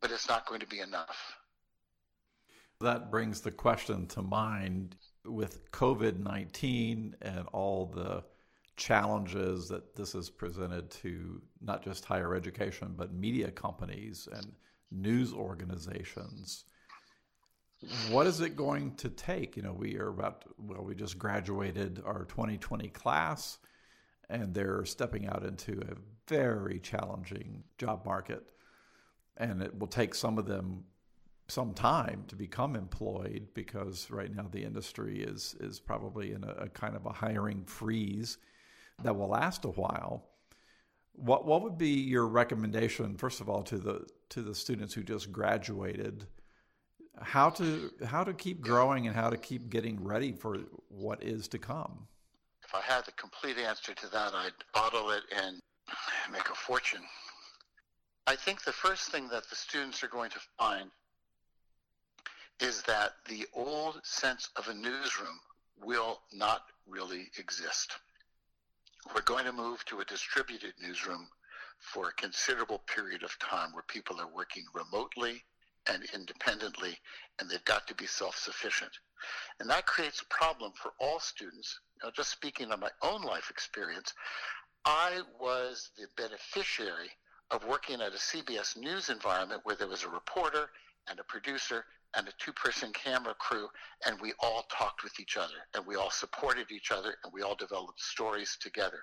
but 0.00 0.10
it's 0.10 0.28
not 0.28 0.46
going 0.46 0.60
to 0.60 0.66
be 0.66 0.80
enough. 0.80 1.36
That 2.80 3.10
brings 3.10 3.40
the 3.40 3.52
question 3.52 4.06
to 4.08 4.22
mind 4.22 4.96
with 5.24 5.70
COVID 5.70 6.18
19 6.18 7.16
and 7.22 7.46
all 7.52 7.86
the 7.86 8.24
challenges 8.76 9.68
that 9.68 9.94
this 9.94 10.12
has 10.12 10.30
presented 10.30 10.90
to 10.90 11.40
not 11.60 11.84
just 11.84 12.04
higher 12.04 12.34
education, 12.34 12.94
but 12.96 13.12
media 13.12 13.50
companies 13.50 14.28
and 14.32 14.52
news 14.90 15.32
organizations. 15.32 16.64
What 18.10 18.26
is 18.26 18.40
it 18.40 18.56
going 18.56 18.94
to 18.96 19.08
take? 19.08 19.56
You 19.56 19.62
know, 19.62 19.72
we 19.72 19.96
are 19.98 20.08
about, 20.08 20.44
well, 20.56 20.84
we 20.84 20.94
just 20.94 21.18
graduated 21.18 22.02
our 22.04 22.24
2020 22.24 22.88
class 22.88 23.58
and 24.32 24.54
they're 24.54 24.84
stepping 24.86 25.28
out 25.28 25.44
into 25.44 25.78
a 25.82 25.94
very 26.26 26.80
challenging 26.80 27.62
job 27.76 28.04
market. 28.06 28.42
And 29.36 29.62
it 29.62 29.78
will 29.78 29.86
take 29.86 30.14
some 30.14 30.38
of 30.38 30.46
them 30.46 30.84
some 31.48 31.74
time 31.74 32.24
to 32.28 32.34
become 32.34 32.74
employed 32.74 33.48
because 33.52 34.10
right 34.10 34.34
now 34.34 34.46
the 34.50 34.64
industry 34.64 35.22
is 35.22 35.54
is 35.60 35.78
probably 35.80 36.32
in 36.32 36.44
a, 36.44 36.64
a 36.64 36.68
kind 36.70 36.96
of 36.96 37.04
a 37.04 37.12
hiring 37.12 37.62
freeze 37.64 38.38
that 39.02 39.14
will 39.14 39.28
last 39.28 39.64
a 39.66 39.68
while. 39.68 40.24
What 41.12 41.44
what 41.44 41.62
would 41.62 41.76
be 41.76 41.90
your 41.90 42.26
recommendation, 42.26 43.16
first 43.16 43.42
of 43.42 43.50
all, 43.50 43.62
to 43.64 43.78
the 43.78 44.06
to 44.30 44.40
the 44.40 44.54
students 44.54 44.94
who 44.94 45.02
just 45.02 45.30
graduated? 45.30 46.26
How 47.20 47.50
to 47.50 47.90
how 48.06 48.24
to 48.24 48.32
keep 48.32 48.62
growing 48.62 49.06
and 49.06 49.14
how 49.14 49.28
to 49.28 49.36
keep 49.36 49.68
getting 49.68 50.02
ready 50.02 50.32
for 50.32 50.56
what 50.88 51.22
is 51.22 51.48
to 51.48 51.58
come 51.58 52.08
if 52.72 52.78
I 52.78 52.94
had 52.94 53.04
the 53.04 53.12
complete 53.12 53.58
answer 53.58 53.92
to 53.92 54.10
that, 54.12 54.32
I'd 54.34 54.52
bottle 54.72 55.10
it 55.10 55.22
and 55.44 55.60
make 56.32 56.48
a 56.48 56.54
fortune. 56.54 57.02
I 58.26 58.36
think 58.36 58.64
the 58.64 58.72
first 58.72 59.10
thing 59.10 59.28
that 59.28 59.48
the 59.50 59.56
students 59.56 60.02
are 60.02 60.08
going 60.08 60.30
to 60.30 60.40
find 60.58 60.90
is 62.60 62.82
that 62.82 63.12
the 63.28 63.46
old 63.52 64.00
sense 64.04 64.48
of 64.56 64.68
a 64.68 64.74
newsroom 64.74 65.38
will 65.84 66.20
not 66.32 66.62
really 66.88 67.26
exist. 67.38 67.92
We're 69.14 69.22
going 69.22 69.44
to 69.44 69.52
move 69.52 69.84
to 69.86 70.00
a 70.00 70.04
distributed 70.04 70.72
newsroom 70.80 71.26
for 71.78 72.08
a 72.08 72.12
considerable 72.12 72.80
period 72.86 73.22
of 73.22 73.38
time 73.38 73.72
where 73.72 73.84
people 73.88 74.18
are 74.20 74.34
working 74.34 74.64
remotely 74.72 75.42
and 75.86 76.04
independently, 76.14 76.96
and 77.38 77.48
they've 77.48 77.64
got 77.64 77.86
to 77.88 77.94
be 77.94 78.06
self 78.06 78.36
sufficient. 78.36 78.92
And 79.60 79.70
that 79.70 79.86
creates 79.86 80.20
a 80.20 80.34
problem 80.34 80.72
for 80.74 80.92
all 80.98 81.20
students. 81.20 81.78
Now, 82.02 82.10
just 82.10 82.30
speaking 82.30 82.72
on 82.72 82.80
my 82.80 82.90
own 83.02 83.22
life 83.22 83.50
experience, 83.50 84.12
I 84.84 85.20
was 85.40 85.90
the 85.96 86.06
beneficiary 86.16 87.10
of 87.50 87.64
working 87.66 88.00
at 88.00 88.12
a 88.12 88.16
CBS 88.16 88.76
News 88.76 89.10
environment 89.10 89.60
where 89.64 89.76
there 89.76 89.88
was 89.88 90.04
a 90.04 90.08
reporter 90.08 90.70
and 91.08 91.20
a 91.20 91.24
producer 91.24 91.84
and 92.16 92.26
a 92.28 92.32
two 92.38 92.52
person 92.52 92.92
camera 92.92 93.34
crew, 93.34 93.68
and 94.06 94.20
we 94.20 94.32
all 94.40 94.66
talked 94.70 95.02
with 95.02 95.18
each 95.20 95.36
other, 95.36 95.54
and 95.74 95.86
we 95.86 95.96
all 95.96 96.10
supported 96.10 96.70
each 96.70 96.90
other, 96.90 97.14
and 97.24 97.32
we 97.32 97.42
all 97.42 97.54
developed 97.54 98.00
stories 98.00 98.58
together. 98.60 99.00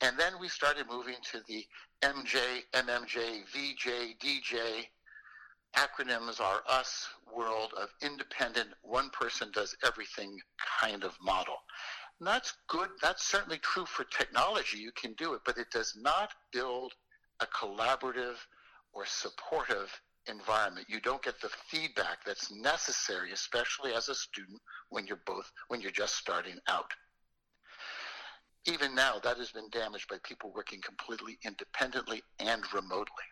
And 0.00 0.18
then 0.18 0.32
we 0.40 0.48
started 0.48 0.86
moving 0.90 1.14
to 1.30 1.40
the 1.46 1.64
MJ, 2.02 2.38
MMJ, 2.72 3.44
VJ, 3.52 4.18
DJ, 4.18 4.86
acronyms 5.76 6.40
are 6.40 6.62
us 6.68 7.08
world 7.34 7.72
of 7.80 7.88
independent, 8.02 8.68
one 8.82 9.10
person 9.10 9.50
does 9.52 9.74
everything 9.84 10.38
kind 10.80 11.04
of 11.04 11.16
model. 11.22 11.56
And 12.18 12.26
that's 12.26 12.54
good. 12.68 12.88
That's 13.02 13.24
certainly 13.24 13.58
true 13.58 13.86
for 13.86 14.04
technology. 14.04 14.78
You 14.78 14.92
can 14.92 15.14
do 15.14 15.34
it, 15.34 15.40
but 15.44 15.58
it 15.58 15.70
does 15.72 15.94
not 15.96 16.30
build 16.52 16.92
a 17.40 17.46
collaborative 17.46 18.36
or 18.92 19.06
supportive 19.06 19.90
environment. 20.28 20.86
You 20.88 21.00
don't 21.00 21.22
get 21.22 21.40
the 21.40 21.50
feedback 21.68 22.24
that's 22.24 22.52
necessary, 22.52 23.32
especially 23.32 23.92
as 23.92 24.08
a 24.08 24.14
student 24.14 24.60
when 24.90 25.06
you're 25.06 25.22
both 25.26 25.50
when 25.68 25.80
you're 25.80 25.90
just 25.90 26.16
starting 26.16 26.58
out. 26.68 26.92
Even 28.66 28.94
now, 28.94 29.18
that 29.24 29.38
has 29.38 29.50
been 29.50 29.68
damaged 29.70 30.08
by 30.08 30.18
people 30.22 30.52
working 30.54 30.80
completely 30.80 31.38
independently 31.44 32.22
and 32.38 32.62
remotely. 32.72 33.24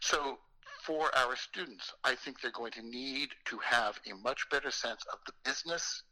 So 0.00 0.38
for 0.84 1.10
our 1.16 1.34
students, 1.36 1.92
I 2.04 2.14
think 2.14 2.40
they're 2.40 2.50
going 2.50 2.72
to 2.72 2.82
need 2.82 3.30
to 3.46 3.58
have 3.58 3.98
a 4.10 4.14
much 4.22 4.48
better 4.50 4.70
sense 4.70 5.02
of 5.12 5.18
the 5.26 5.32
business 5.44 6.02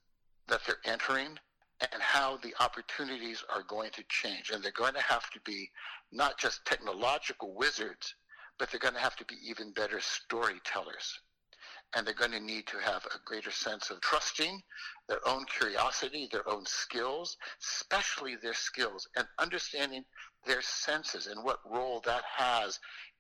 that 0.48 0.61
they're 0.66 0.76
entering 0.85 1.38
and 1.80 2.02
how 2.02 2.38
the 2.38 2.54
opportunities 2.61 3.44
are 3.54 3.62
going 3.62 3.90
to 3.92 4.02
change. 4.08 4.50
And 4.50 4.62
they're 4.62 4.72
going 4.72 4.94
to 4.94 5.02
have 5.02 5.28
to 5.30 5.40
be 5.44 5.70
not 6.11 6.38
just 6.38 6.64
technological 6.64 7.54
wizards, 7.54 8.14
but 8.58 8.70
they're 8.70 8.80
going 8.80 8.94
to 8.94 9.00
have 9.00 9.16
to 9.16 9.24
be 9.26 9.37
even 9.48 9.72
better 9.72 10.00
storytellers. 10.00 11.20
and 11.94 12.06
they're 12.06 12.14
going 12.14 12.32
to 12.32 12.40
need 12.40 12.66
to 12.66 12.78
have 12.78 13.04
a 13.06 13.18
greater 13.24 13.50
sense 13.50 13.90
of 13.90 14.00
trusting 14.00 14.62
their 15.08 15.26
own 15.28 15.44
curiosity, 15.46 16.28
their 16.32 16.48
own 16.48 16.64
skills, 16.64 17.37
especially 17.61 18.37
their 18.37 18.54
skills, 18.54 19.08
and 19.16 19.26
understanding 19.38 20.04
their 20.46 20.62
senses 20.62 21.26
and 21.26 21.44
what 21.44 21.58
role 21.70 22.00
that 22.04 22.22
has 22.37 22.78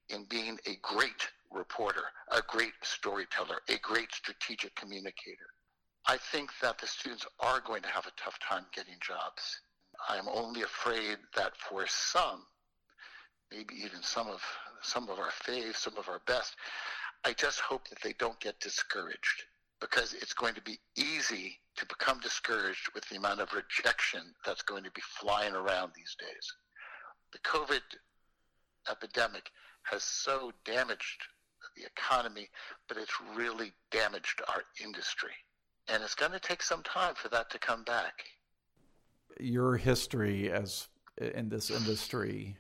in 0.08 0.24
being 0.24 0.58
a 0.66 0.76
great 0.82 1.28
reporter, 1.52 2.04
a 2.30 2.40
great 2.46 2.72
storyteller, 2.82 3.60
a 3.68 3.76
great 3.78 4.12
strategic 4.12 4.74
communicator. 4.74 5.48
I 6.06 6.16
think 6.16 6.50
that 6.60 6.78
the 6.78 6.86
students 6.86 7.26
are 7.40 7.60
going 7.60 7.82
to 7.82 7.88
have 7.88 8.06
a 8.06 8.12
tough 8.22 8.38
time 8.40 8.66
getting 8.74 8.96
jobs. 9.00 9.60
I'm 10.08 10.28
only 10.28 10.62
afraid 10.62 11.18
that 11.36 11.56
for 11.56 11.86
some, 11.86 12.44
maybe 13.50 13.74
even 13.76 14.02
some 14.02 14.28
of 14.28 14.42
some 14.82 15.08
of 15.08 15.18
our 15.18 15.30
faves, 15.30 15.76
some 15.76 15.96
of 15.96 16.08
our 16.08 16.20
best, 16.26 16.56
I 17.24 17.32
just 17.32 17.60
hope 17.60 17.86
that 17.88 18.02
they 18.02 18.14
don't 18.14 18.38
get 18.40 18.58
discouraged 18.58 19.44
because 19.80 20.12
it's 20.12 20.32
going 20.32 20.54
to 20.54 20.60
be 20.62 20.78
easy 20.96 21.58
to 21.76 21.86
become 21.86 22.18
discouraged 22.20 22.90
with 22.94 23.08
the 23.08 23.16
amount 23.16 23.40
of 23.40 23.52
rejection 23.52 24.20
that's 24.44 24.62
going 24.62 24.82
to 24.84 24.90
be 24.90 25.02
flying 25.20 25.54
around 25.54 25.92
these 25.94 26.16
days. 26.18 26.52
The 27.32 27.38
COVID 27.38 27.80
epidemic 28.90 29.50
has 29.84 30.02
so 30.02 30.52
damaged 30.64 31.24
the 31.76 31.84
economy, 31.84 32.48
but 32.88 32.96
it's 32.96 33.12
really 33.34 33.72
damaged 33.90 34.42
our 34.48 34.62
industry. 34.82 35.32
And 35.88 36.02
it's 36.02 36.14
going 36.14 36.32
to 36.32 36.40
take 36.40 36.62
some 36.62 36.82
time 36.82 37.14
for 37.14 37.28
that 37.28 37.50
to 37.50 37.58
come 37.58 37.84
back. 37.84 38.24
Your 39.40 39.76
history 39.76 40.50
as 40.50 40.88
in 41.18 41.48
this 41.48 41.70
industry, 41.70 42.56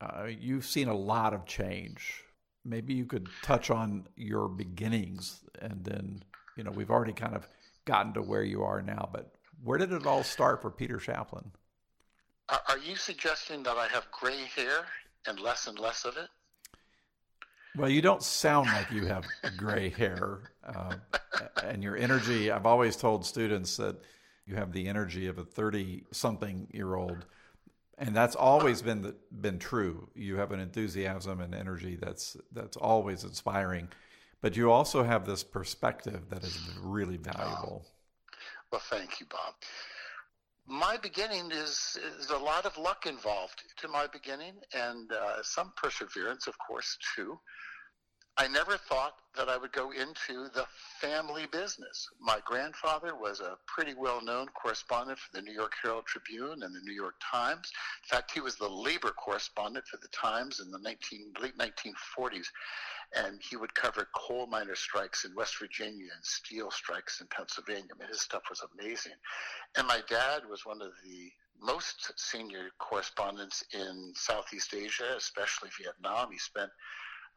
uh, 0.00 0.26
you've 0.26 0.66
seen 0.66 0.88
a 0.88 0.94
lot 0.94 1.32
of 1.32 1.46
change 1.46 2.24
maybe 2.64 2.94
you 2.94 3.04
could 3.04 3.28
touch 3.42 3.70
on 3.70 4.06
your 4.16 4.48
beginnings 4.48 5.40
and 5.60 5.84
then 5.84 6.22
you 6.56 6.64
know 6.64 6.70
we've 6.70 6.90
already 6.90 7.12
kind 7.12 7.34
of 7.34 7.46
gotten 7.84 8.12
to 8.12 8.22
where 8.22 8.44
you 8.44 8.62
are 8.62 8.80
now 8.82 9.08
but 9.12 9.34
where 9.62 9.78
did 9.78 9.92
it 9.92 10.06
all 10.06 10.22
start 10.22 10.62
for 10.62 10.70
peter 10.70 10.98
shaplen 10.98 11.44
are 12.48 12.78
you 12.78 12.96
suggesting 12.96 13.62
that 13.62 13.76
i 13.76 13.88
have 13.88 14.06
gray 14.10 14.44
hair 14.54 14.84
and 15.26 15.40
less 15.40 15.66
and 15.66 15.78
less 15.78 16.04
of 16.04 16.16
it 16.16 16.28
well 17.76 17.88
you 17.88 18.02
don't 18.02 18.22
sound 18.22 18.66
like 18.68 18.90
you 18.90 19.06
have 19.06 19.24
gray 19.56 19.88
hair 19.88 20.40
uh, 20.64 20.94
and 21.64 21.82
your 21.82 21.96
energy 21.96 22.50
i've 22.50 22.66
always 22.66 22.96
told 22.96 23.24
students 23.24 23.76
that 23.76 23.96
you 24.46 24.54
have 24.54 24.72
the 24.72 24.88
energy 24.88 25.26
of 25.26 25.38
a 25.38 25.44
30 25.44 26.04
something 26.10 26.66
year 26.72 26.94
old 26.94 27.24
and 28.02 28.16
that's 28.16 28.34
always 28.34 28.82
been 28.82 29.00
the, 29.02 29.14
been 29.40 29.58
true. 29.58 30.08
You 30.14 30.36
have 30.36 30.50
an 30.50 30.60
enthusiasm 30.60 31.40
and 31.40 31.54
energy 31.54 31.96
that's 32.00 32.36
that's 32.52 32.76
always 32.76 33.22
inspiring, 33.22 33.88
but 34.40 34.56
you 34.56 34.72
also 34.72 35.02
have 35.04 35.24
this 35.24 35.44
perspective 35.44 36.22
that 36.28 36.42
is 36.42 36.58
really 36.82 37.16
valuable. 37.16 37.86
Well, 38.72 38.82
thank 38.90 39.20
you, 39.20 39.26
Bob. 39.26 39.54
My 40.66 40.96
beginning 40.96 41.50
is 41.50 41.98
is 42.18 42.30
a 42.30 42.38
lot 42.38 42.66
of 42.66 42.78
luck 42.78 43.06
involved 43.06 43.62
to 43.78 43.88
my 43.88 44.06
beginning, 44.06 44.54
and 44.72 45.10
uh, 45.10 45.42
some 45.42 45.72
perseverance, 45.76 46.46
of 46.46 46.56
course, 46.58 46.96
too. 47.14 47.38
I 48.38 48.48
never 48.48 48.78
thought 48.78 49.16
that 49.36 49.50
I 49.50 49.58
would 49.58 49.72
go 49.72 49.90
into 49.90 50.48
the 50.54 50.64
family 51.00 51.46
business. 51.52 52.08
My 52.18 52.38
grandfather 52.46 53.14
was 53.14 53.40
a 53.40 53.58
pretty 53.66 53.94
well 53.94 54.22
known 54.22 54.48
correspondent 54.48 55.18
for 55.18 55.36
the 55.36 55.42
New 55.42 55.52
York 55.52 55.74
Herald 55.82 56.06
Tribune 56.06 56.62
and 56.62 56.74
the 56.74 56.80
New 56.82 56.94
York 56.94 57.14
Times. 57.20 57.70
In 58.04 58.16
fact, 58.16 58.30
he 58.32 58.40
was 58.40 58.56
the 58.56 58.68
labor 58.68 59.10
correspondent 59.10 59.86
for 59.86 59.98
the 59.98 60.08
Times 60.08 60.60
in 60.60 60.70
the 60.70 60.78
19, 60.78 61.34
late 61.42 61.58
1940s. 61.58 62.46
And 63.14 63.38
he 63.42 63.56
would 63.56 63.74
cover 63.74 64.08
coal 64.14 64.46
miner 64.46 64.76
strikes 64.76 65.26
in 65.26 65.34
West 65.34 65.58
Virginia 65.58 66.08
and 66.14 66.24
steel 66.24 66.70
strikes 66.70 67.20
in 67.20 67.26
Pennsylvania. 67.26 67.90
I 67.94 67.98
mean, 67.98 68.08
his 68.08 68.22
stuff 68.22 68.44
was 68.48 68.62
amazing. 68.78 69.12
And 69.76 69.86
my 69.86 70.00
dad 70.08 70.42
was 70.48 70.64
one 70.64 70.80
of 70.80 70.92
the 71.04 71.30
most 71.60 72.12
senior 72.16 72.70
correspondents 72.78 73.62
in 73.74 74.12
Southeast 74.14 74.74
Asia, 74.74 75.14
especially 75.18 75.68
Vietnam. 75.78 76.32
He 76.32 76.38
spent 76.38 76.70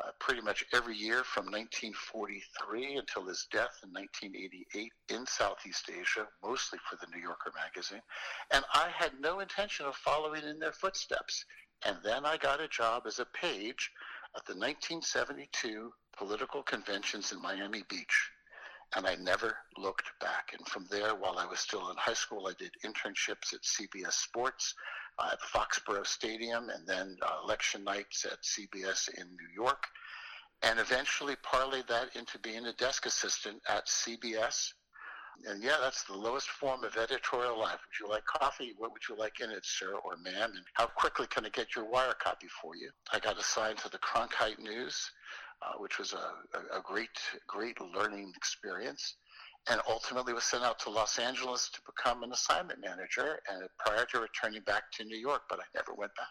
uh, 0.03 0.09
pretty 0.19 0.41
much 0.41 0.65
every 0.73 0.95
year 0.95 1.23
from 1.23 1.45
1943 1.45 2.97
until 2.97 3.25
his 3.25 3.47
death 3.51 3.79
in 3.83 3.91
1988 3.93 4.91
in 5.09 5.25
Southeast 5.25 5.89
Asia, 5.89 6.27
mostly 6.43 6.79
for 6.89 6.97
the 6.97 7.07
New 7.15 7.21
Yorker 7.21 7.51
magazine. 7.55 8.01
And 8.51 8.65
I 8.73 8.89
had 8.93 9.11
no 9.19 9.39
intention 9.39 9.85
of 9.85 9.95
following 9.95 10.43
in 10.43 10.59
their 10.59 10.73
footsteps. 10.73 11.45
And 11.85 11.97
then 12.03 12.25
I 12.25 12.37
got 12.37 12.61
a 12.61 12.67
job 12.67 13.03
as 13.05 13.19
a 13.19 13.25
page 13.25 13.91
at 14.35 14.45
the 14.45 14.53
1972 14.53 15.93
political 16.17 16.61
conventions 16.63 17.31
in 17.31 17.41
Miami 17.41 17.83
Beach. 17.89 18.31
And 18.95 19.07
I 19.07 19.15
never 19.15 19.57
looked 19.77 20.09
back. 20.19 20.53
And 20.57 20.67
from 20.67 20.87
there, 20.89 21.15
while 21.15 21.37
I 21.37 21.45
was 21.45 21.59
still 21.59 21.89
in 21.89 21.97
high 21.97 22.13
school, 22.13 22.47
I 22.47 22.53
did 22.57 22.71
internships 22.85 23.53
at 23.53 23.61
CBS 23.63 24.13
Sports 24.13 24.73
uh, 25.17 25.29
at 25.33 25.39
Foxborough 25.41 26.05
Stadium 26.05 26.69
and 26.69 26.87
then 26.87 27.17
uh, 27.21 27.37
election 27.43 27.83
nights 27.83 28.25
at 28.25 28.39
CBS 28.43 29.09
in 29.17 29.27
New 29.27 29.63
York, 29.63 29.83
and 30.63 30.79
eventually 30.79 31.35
parlayed 31.37 31.87
that 31.87 32.15
into 32.15 32.39
being 32.39 32.65
a 32.65 32.73
desk 32.73 33.05
assistant 33.05 33.61
at 33.67 33.87
CBS. 33.87 34.71
And 35.47 35.61
yeah, 35.61 35.75
that's 35.81 36.03
the 36.03 36.15
lowest 36.15 36.47
form 36.47 36.85
of 36.85 36.95
editorial 36.95 37.59
life. 37.59 37.79
Would 37.85 38.05
you 38.05 38.09
like 38.09 38.25
coffee? 38.25 38.73
What 38.77 38.93
would 38.93 39.01
you 39.09 39.17
like 39.17 39.41
in 39.41 39.49
it, 39.49 39.65
sir 39.65 39.93
or 39.93 40.15
ma'am? 40.23 40.51
And 40.55 40.65
how 40.73 40.85
quickly 40.85 41.27
can 41.27 41.45
I 41.45 41.49
get 41.49 41.75
your 41.75 41.89
wire 41.89 42.15
copy 42.23 42.47
for 42.61 42.75
you? 42.75 42.89
I 43.11 43.19
got 43.19 43.37
assigned 43.37 43.79
to 43.79 43.89
the 43.89 43.97
Cronkite 43.97 44.59
News, 44.59 45.11
uh, 45.61 45.73
which 45.79 45.99
was 45.99 46.13
a, 46.13 46.77
a 46.77 46.81
great, 46.81 47.09
great 47.47 47.77
learning 47.81 48.31
experience 48.37 49.17
and 49.69 49.81
ultimately 49.87 50.33
was 50.33 50.43
sent 50.43 50.63
out 50.63 50.79
to 50.79 50.89
Los 50.89 51.17
Angeles 51.17 51.69
to 51.69 51.81
become 51.85 52.23
an 52.23 52.31
assignment 52.31 52.79
manager 52.79 53.39
and 53.49 53.67
prior 53.79 54.05
to 54.05 54.19
returning 54.19 54.61
back 54.61 54.83
to 54.93 55.03
New 55.03 55.17
York, 55.17 55.43
but 55.49 55.59
I 55.59 55.63
never 55.73 55.93
went 55.93 56.13
back. 56.15 56.27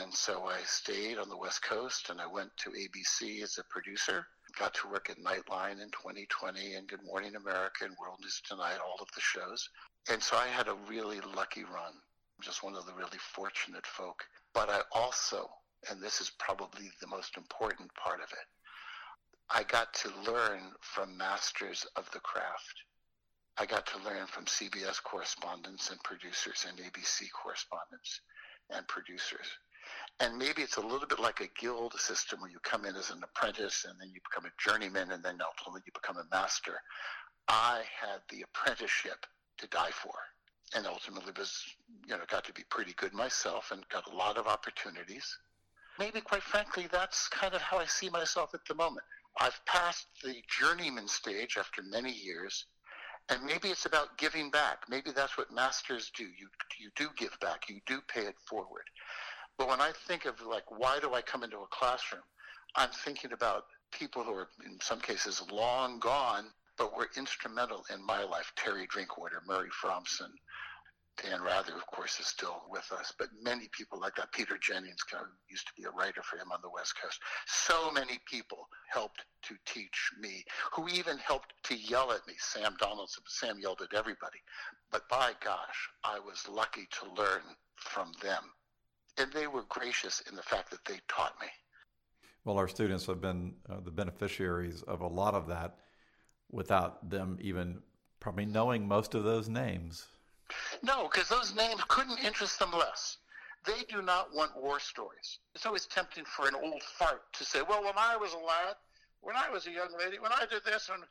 And 0.00 0.14
so 0.14 0.46
I 0.46 0.58
stayed 0.64 1.18
on 1.18 1.28
the 1.28 1.36
West 1.36 1.62
Coast 1.62 2.08
and 2.08 2.20
I 2.20 2.26
went 2.26 2.50
to 2.58 2.70
ABC 2.70 3.42
as 3.42 3.58
a 3.58 3.64
producer. 3.68 4.26
Got 4.58 4.74
to 4.74 4.88
work 4.88 5.10
at 5.10 5.18
Nightline 5.18 5.82
in 5.82 5.90
20/20 5.90 6.78
and 6.78 6.88
Good 6.88 7.04
Morning 7.04 7.36
America 7.36 7.84
and 7.84 7.96
World 8.00 8.18
News 8.20 8.40
Tonight, 8.46 8.78
all 8.78 8.98
of 9.00 9.08
the 9.14 9.20
shows. 9.20 9.68
And 10.10 10.22
so 10.22 10.36
I 10.36 10.46
had 10.46 10.68
a 10.68 10.76
really 10.88 11.20
lucky 11.20 11.64
run. 11.64 11.92
I'm 11.92 12.42
just 12.42 12.62
one 12.62 12.74
of 12.74 12.86
the 12.86 12.94
really 12.94 13.18
fortunate 13.18 13.86
folk. 13.86 14.24
But 14.54 14.70
I 14.70 14.80
also, 14.92 15.48
and 15.90 16.00
this 16.02 16.20
is 16.20 16.30
probably 16.38 16.90
the 17.00 17.06
most 17.08 17.36
important 17.36 17.90
part 17.94 18.20
of 18.20 18.30
it, 18.32 18.46
I 19.50 19.64
got 19.64 19.92
to 19.94 20.10
learn 20.30 20.60
from 20.80 21.16
masters 21.16 21.86
of 21.96 22.10
the 22.12 22.20
craft. 22.20 22.84
I 23.58 23.66
got 23.66 23.86
to 23.86 23.98
learn 24.04 24.26
from 24.26 24.46
CBS 24.46 25.02
correspondents 25.02 25.90
and 25.90 26.02
producers 26.02 26.66
and 26.66 26.78
ABC 26.78 27.30
correspondents 27.32 28.20
and 28.70 28.86
producers. 28.88 29.46
And 30.20 30.38
maybe 30.38 30.62
it's 30.62 30.76
a 30.76 30.80
little 30.80 31.06
bit 31.06 31.20
like 31.20 31.40
a 31.40 31.48
guild 31.60 31.94
system 31.98 32.40
where 32.40 32.50
you 32.50 32.58
come 32.62 32.84
in 32.84 32.96
as 32.96 33.10
an 33.10 33.22
apprentice 33.22 33.84
and 33.88 34.00
then 34.00 34.08
you 34.14 34.20
become 34.30 34.46
a 34.46 34.62
journeyman 34.62 35.10
and 35.10 35.22
then 35.22 35.38
ultimately 35.44 35.82
you 35.84 35.92
become 35.92 36.16
a 36.16 36.34
master. 36.34 36.80
I 37.48 37.82
had 38.00 38.20
the 38.30 38.42
apprenticeship 38.42 39.26
to 39.58 39.66
die 39.66 39.90
for 39.90 40.14
and 40.74 40.86
ultimately 40.86 41.32
was, 41.36 41.62
you 42.06 42.16
know, 42.16 42.22
got 42.28 42.44
to 42.44 42.52
be 42.52 42.62
pretty 42.70 42.94
good 42.94 43.12
myself 43.12 43.70
and 43.72 43.86
got 43.88 44.10
a 44.10 44.16
lot 44.16 44.38
of 44.38 44.46
opportunities. 44.46 45.36
Maybe 45.98 46.20
quite 46.20 46.42
frankly, 46.42 46.88
that's 46.90 47.28
kind 47.28 47.54
of 47.54 47.60
how 47.60 47.78
I 47.78 47.84
see 47.86 48.08
myself 48.08 48.54
at 48.54 48.64
the 48.66 48.74
moment. 48.74 49.04
I've 49.40 49.64
passed 49.66 50.06
the 50.22 50.34
journeyman 50.48 51.08
stage 51.08 51.56
after 51.58 51.82
many 51.82 52.12
years, 52.12 52.66
and 53.28 53.44
maybe 53.44 53.68
it's 53.68 53.86
about 53.86 54.18
giving 54.18 54.50
back. 54.50 54.78
Maybe 54.88 55.10
that's 55.10 55.38
what 55.38 55.52
masters 55.52 56.10
do. 56.16 56.24
You 56.24 56.48
you 56.78 56.90
do 56.96 57.08
give 57.16 57.38
back. 57.40 57.68
You 57.68 57.80
do 57.86 58.00
pay 58.08 58.22
it 58.22 58.36
forward. 58.48 58.84
But 59.58 59.68
when 59.68 59.80
I 59.80 59.92
think 60.06 60.26
of 60.26 60.40
like 60.42 60.70
why 60.70 60.98
do 61.00 61.14
I 61.14 61.22
come 61.22 61.42
into 61.44 61.58
a 61.58 61.66
classroom, 61.70 62.22
I'm 62.76 62.90
thinking 62.90 63.32
about 63.32 63.64
people 63.92 64.22
who 64.22 64.32
are 64.32 64.48
in 64.64 64.78
some 64.80 65.00
cases 65.00 65.42
long 65.50 65.98
gone, 65.98 66.46
but 66.76 66.96
were 66.96 67.10
instrumental 67.16 67.84
in 67.92 68.04
my 68.04 68.24
life. 68.24 68.52
Terry 68.56 68.86
Drinkwater, 68.88 69.42
Murray 69.46 69.70
Fromson, 69.82 70.32
Dan 71.20 71.42
Rather, 71.42 71.74
of 71.74 71.86
course, 71.86 72.18
is 72.20 72.26
still 72.26 72.62
with 72.70 72.90
us, 72.92 73.12
but 73.18 73.28
many 73.42 73.68
people 73.72 74.00
like 74.00 74.14
that. 74.16 74.32
Peter 74.32 74.56
Jennings 74.58 75.04
used 75.48 75.66
to 75.66 75.72
be 75.76 75.84
a 75.84 75.90
writer 75.90 76.22
for 76.22 76.36
him 76.36 76.50
on 76.52 76.60
the 76.62 76.70
West 76.70 76.94
Coast. 77.00 77.20
So 77.46 77.90
many 77.90 78.18
people 78.26 78.68
helped 78.88 79.24
to 79.42 79.54
teach 79.66 80.10
me, 80.18 80.44
who 80.72 80.88
even 80.88 81.18
helped 81.18 81.52
to 81.64 81.76
yell 81.76 82.12
at 82.12 82.26
me. 82.26 82.34
Sam 82.38 82.76
Donaldson, 82.78 83.24
Sam 83.26 83.58
yelled 83.58 83.82
at 83.82 83.96
everybody. 83.96 84.38
But 84.90 85.08
by 85.08 85.32
gosh, 85.44 85.88
I 86.04 86.18
was 86.18 86.48
lucky 86.48 86.88
to 87.00 87.22
learn 87.22 87.42
from 87.76 88.12
them. 88.22 88.42
And 89.18 89.30
they 89.32 89.46
were 89.46 89.64
gracious 89.68 90.22
in 90.28 90.36
the 90.36 90.42
fact 90.42 90.70
that 90.70 90.84
they 90.86 90.98
taught 91.08 91.34
me. 91.40 91.48
Well, 92.44 92.56
our 92.56 92.68
students 92.68 93.06
have 93.06 93.20
been 93.20 93.54
uh, 93.68 93.80
the 93.84 93.90
beneficiaries 93.90 94.82
of 94.82 95.02
a 95.02 95.06
lot 95.06 95.34
of 95.34 95.46
that 95.48 95.76
without 96.50 97.08
them 97.10 97.38
even 97.40 97.82
probably 98.18 98.46
knowing 98.46 98.88
most 98.88 99.14
of 99.14 99.24
those 99.24 99.48
names. 99.48 100.06
No, 100.82 101.08
because 101.08 101.28
those 101.28 101.54
names 101.54 101.80
couldn't 101.88 102.24
interest 102.24 102.58
them 102.58 102.72
less. 102.72 103.18
They 103.64 103.84
do 103.88 104.02
not 104.02 104.34
want 104.34 104.60
war 104.60 104.80
stories. 104.80 105.38
It's 105.54 105.66
always 105.66 105.86
tempting 105.86 106.24
for 106.24 106.48
an 106.48 106.54
old 106.54 106.82
fart 106.82 107.32
to 107.34 107.44
say, 107.44 107.62
well, 107.62 107.84
when 107.84 107.96
I 107.96 108.16
was 108.16 108.32
a 108.32 108.38
lad, 108.38 108.74
when 109.20 109.36
I 109.36 109.48
was 109.50 109.66
a 109.66 109.70
young 109.70 109.90
lady, 109.98 110.18
when 110.18 110.32
I 110.32 110.46
did 110.50 110.64
this, 110.64 110.90
and 110.92 111.04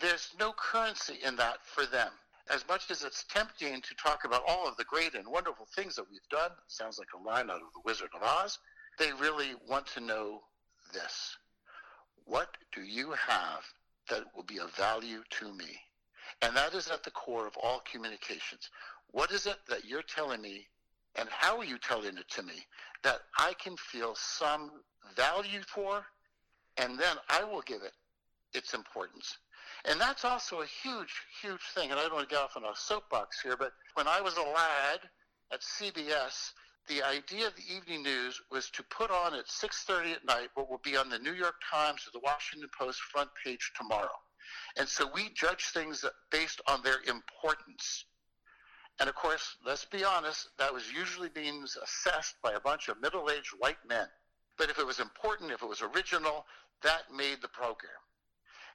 there's 0.00 0.34
no 0.38 0.52
currency 0.52 1.18
in 1.24 1.36
that 1.36 1.64
for 1.64 1.86
them. 1.86 2.10
As 2.50 2.66
much 2.68 2.90
as 2.90 3.02
it's 3.02 3.24
tempting 3.24 3.80
to 3.80 3.94
talk 3.94 4.24
about 4.24 4.42
all 4.46 4.68
of 4.68 4.76
the 4.76 4.84
great 4.84 5.14
and 5.14 5.26
wonderful 5.26 5.66
things 5.74 5.96
that 5.96 6.10
we've 6.10 6.28
done, 6.30 6.50
sounds 6.66 6.98
like 6.98 7.08
a 7.14 7.26
line 7.26 7.48
out 7.48 7.62
of 7.62 7.72
The 7.72 7.80
Wizard 7.84 8.10
of 8.14 8.22
Oz, 8.22 8.58
they 8.98 9.12
really 9.12 9.54
want 9.66 9.86
to 9.88 10.00
know 10.00 10.42
this. 10.92 11.38
What 12.26 12.56
do 12.74 12.82
you 12.82 13.12
have 13.12 13.64
that 14.10 14.24
will 14.36 14.42
be 14.42 14.58
of 14.58 14.74
value 14.76 15.22
to 15.40 15.52
me? 15.54 15.80
And 16.42 16.56
that 16.56 16.74
is 16.74 16.90
at 16.90 17.02
the 17.02 17.10
core 17.10 17.46
of 17.46 17.56
all 17.56 17.82
communications. 17.90 18.70
What 19.10 19.30
is 19.30 19.46
it 19.46 19.58
that 19.68 19.84
you're 19.84 20.02
telling 20.02 20.42
me, 20.42 20.66
and 21.16 21.28
how 21.30 21.58
are 21.58 21.64
you 21.64 21.78
telling 21.78 22.16
it 22.16 22.28
to 22.30 22.42
me, 22.42 22.66
that 23.02 23.20
I 23.38 23.54
can 23.54 23.76
feel 23.76 24.14
some 24.14 24.70
value 25.16 25.62
for, 25.66 26.04
and 26.76 26.98
then 26.98 27.16
I 27.28 27.44
will 27.44 27.62
give 27.62 27.82
it 27.82 27.92
its 28.52 28.74
importance. 28.74 29.38
And 29.84 30.00
that's 30.00 30.24
also 30.24 30.62
a 30.62 30.66
huge, 30.66 31.12
huge 31.42 31.60
thing. 31.74 31.90
And 31.90 32.00
I 32.00 32.04
don't 32.04 32.14
want 32.14 32.28
to 32.28 32.34
get 32.34 32.42
off 32.42 32.56
on 32.56 32.64
a 32.64 32.74
soapbox 32.74 33.40
here, 33.40 33.56
but 33.56 33.72
when 33.94 34.08
I 34.08 34.20
was 34.20 34.36
a 34.36 34.42
lad 34.42 35.00
at 35.52 35.60
CBS, 35.60 36.52
the 36.88 37.02
idea 37.02 37.46
of 37.46 37.54
the 37.56 37.74
evening 37.74 38.02
news 38.02 38.40
was 38.50 38.70
to 38.70 38.82
put 38.82 39.10
on 39.10 39.34
at 39.34 39.46
6.30 39.46 40.14
at 40.14 40.24
night 40.24 40.48
what 40.54 40.70
will 40.70 40.80
be 40.84 40.96
on 40.96 41.08
the 41.08 41.18
New 41.18 41.32
York 41.32 41.56
Times 41.70 42.06
or 42.06 42.10
the 42.12 42.24
Washington 42.24 42.68
Post 42.78 43.00
front 43.00 43.30
page 43.42 43.72
tomorrow. 43.76 44.18
And 44.76 44.88
so 44.88 45.08
we 45.14 45.30
judge 45.34 45.66
things 45.66 46.04
based 46.30 46.60
on 46.68 46.82
their 46.82 46.98
importance. 47.06 48.04
And 49.00 49.08
of 49.08 49.14
course, 49.14 49.56
let's 49.66 49.84
be 49.84 50.04
honest, 50.04 50.48
that 50.58 50.72
was 50.72 50.90
usually 50.92 51.28
being 51.28 51.64
assessed 51.64 52.36
by 52.42 52.52
a 52.52 52.60
bunch 52.60 52.88
of 52.88 53.00
middle 53.00 53.30
aged 53.30 53.54
white 53.58 53.84
men. 53.88 54.06
But 54.56 54.70
if 54.70 54.78
it 54.78 54.86
was 54.86 55.00
important, 55.00 55.50
if 55.50 55.62
it 55.62 55.68
was 55.68 55.82
original, 55.82 56.46
that 56.82 57.02
made 57.14 57.42
the 57.42 57.48
program. 57.48 57.90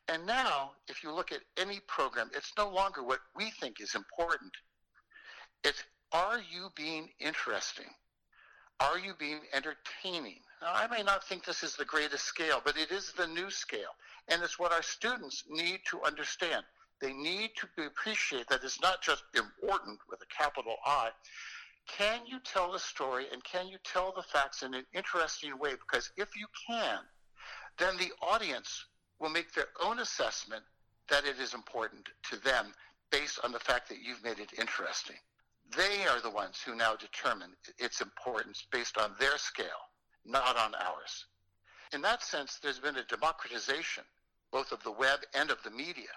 And 0.07 0.25
now, 0.25 0.71
if 0.87 1.03
you 1.03 1.11
look 1.13 1.31
at 1.31 1.41
any 1.57 1.79
program, 1.87 2.31
it's 2.35 2.51
no 2.57 2.69
longer 2.69 3.03
what 3.03 3.19
we 3.35 3.51
think 3.51 3.79
is 3.79 3.95
important. 3.95 4.51
It's 5.63 5.83
are 6.11 6.39
you 6.39 6.69
being 6.75 7.09
interesting? 7.19 7.85
Are 8.79 8.97
you 8.97 9.13
being 9.19 9.41
entertaining? 9.53 10.39
Now, 10.61 10.73
I 10.73 10.87
may 10.87 11.03
not 11.03 11.23
think 11.23 11.43
this 11.43 11.63
is 11.63 11.75
the 11.75 11.85
greatest 11.85 12.25
scale, 12.25 12.61
but 12.63 12.77
it 12.77 12.91
is 12.91 13.11
the 13.11 13.27
new 13.27 13.49
scale. 13.49 13.95
And 14.29 14.41
it's 14.41 14.57
what 14.57 14.71
our 14.71 14.83
students 14.83 15.43
need 15.49 15.81
to 15.89 16.01
understand. 16.03 16.63
They 17.01 17.13
need 17.13 17.51
to 17.57 17.85
appreciate 17.85 18.47
that 18.47 18.63
it's 18.63 18.81
not 18.81 19.01
just 19.01 19.23
important 19.35 19.99
with 20.09 20.21
a 20.21 20.25
capital 20.25 20.75
I. 20.85 21.09
Can 21.87 22.25
you 22.25 22.39
tell 22.39 22.71
the 22.71 22.79
story 22.79 23.25
and 23.31 23.43
can 23.43 23.67
you 23.67 23.77
tell 23.83 24.13
the 24.15 24.21
facts 24.21 24.63
in 24.63 24.73
an 24.73 24.85
interesting 24.93 25.57
way? 25.57 25.71
Because 25.71 26.11
if 26.17 26.35
you 26.37 26.47
can, 26.67 26.99
then 27.77 27.97
the 27.97 28.11
audience 28.21 28.85
will 29.19 29.29
make 29.29 29.53
their 29.53 29.69
own 29.83 29.99
assessment 29.99 30.63
that 31.09 31.25
it 31.25 31.39
is 31.39 31.53
important 31.53 32.07
to 32.29 32.37
them 32.37 32.73
based 33.11 33.39
on 33.43 33.51
the 33.51 33.59
fact 33.59 33.89
that 33.89 33.97
you've 34.01 34.23
made 34.23 34.39
it 34.39 34.51
interesting. 34.59 35.15
They 35.75 36.05
are 36.07 36.21
the 36.21 36.29
ones 36.29 36.59
who 36.65 36.75
now 36.75 36.95
determine 36.95 37.51
its 37.77 38.01
importance 38.01 38.65
based 38.71 38.97
on 38.97 39.15
their 39.19 39.37
scale, 39.37 39.67
not 40.25 40.57
on 40.57 40.73
ours. 40.75 41.25
In 41.93 42.01
that 42.01 42.23
sense, 42.23 42.59
there's 42.61 42.79
been 42.79 42.97
a 42.97 43.03
democratization, 43.03 44.03
both 44.51 44.71
of 44.71 44.83
the 44.83 44.91
web 44.91 45.19
and 45.33 45.51
of 45.51 45.61
the 45.63 45.69
media. 45.69 46.09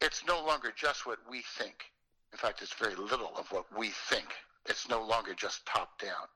It's 0.00 0.24
no 0.26 0.44
longer 0.44 0.72
just 0.74 1.06
what 1.06 1.18
we 1.30 1.42
think. 1.58 1.84
In 2.32 2.38
fact, 2.38 2.62
it's 2.62 2.74
very 2.74 2.94
little 2.94 3.32
of 3.36 3.50
what 3.50 3.66
we 3.76 3.90
think. 4.08 4.26
It's 4.68 4.88
no 4.88 5.04
longer 5.04 5.34
just 5.34 5.64
top 5.66 5.98
down. 6.00 6.26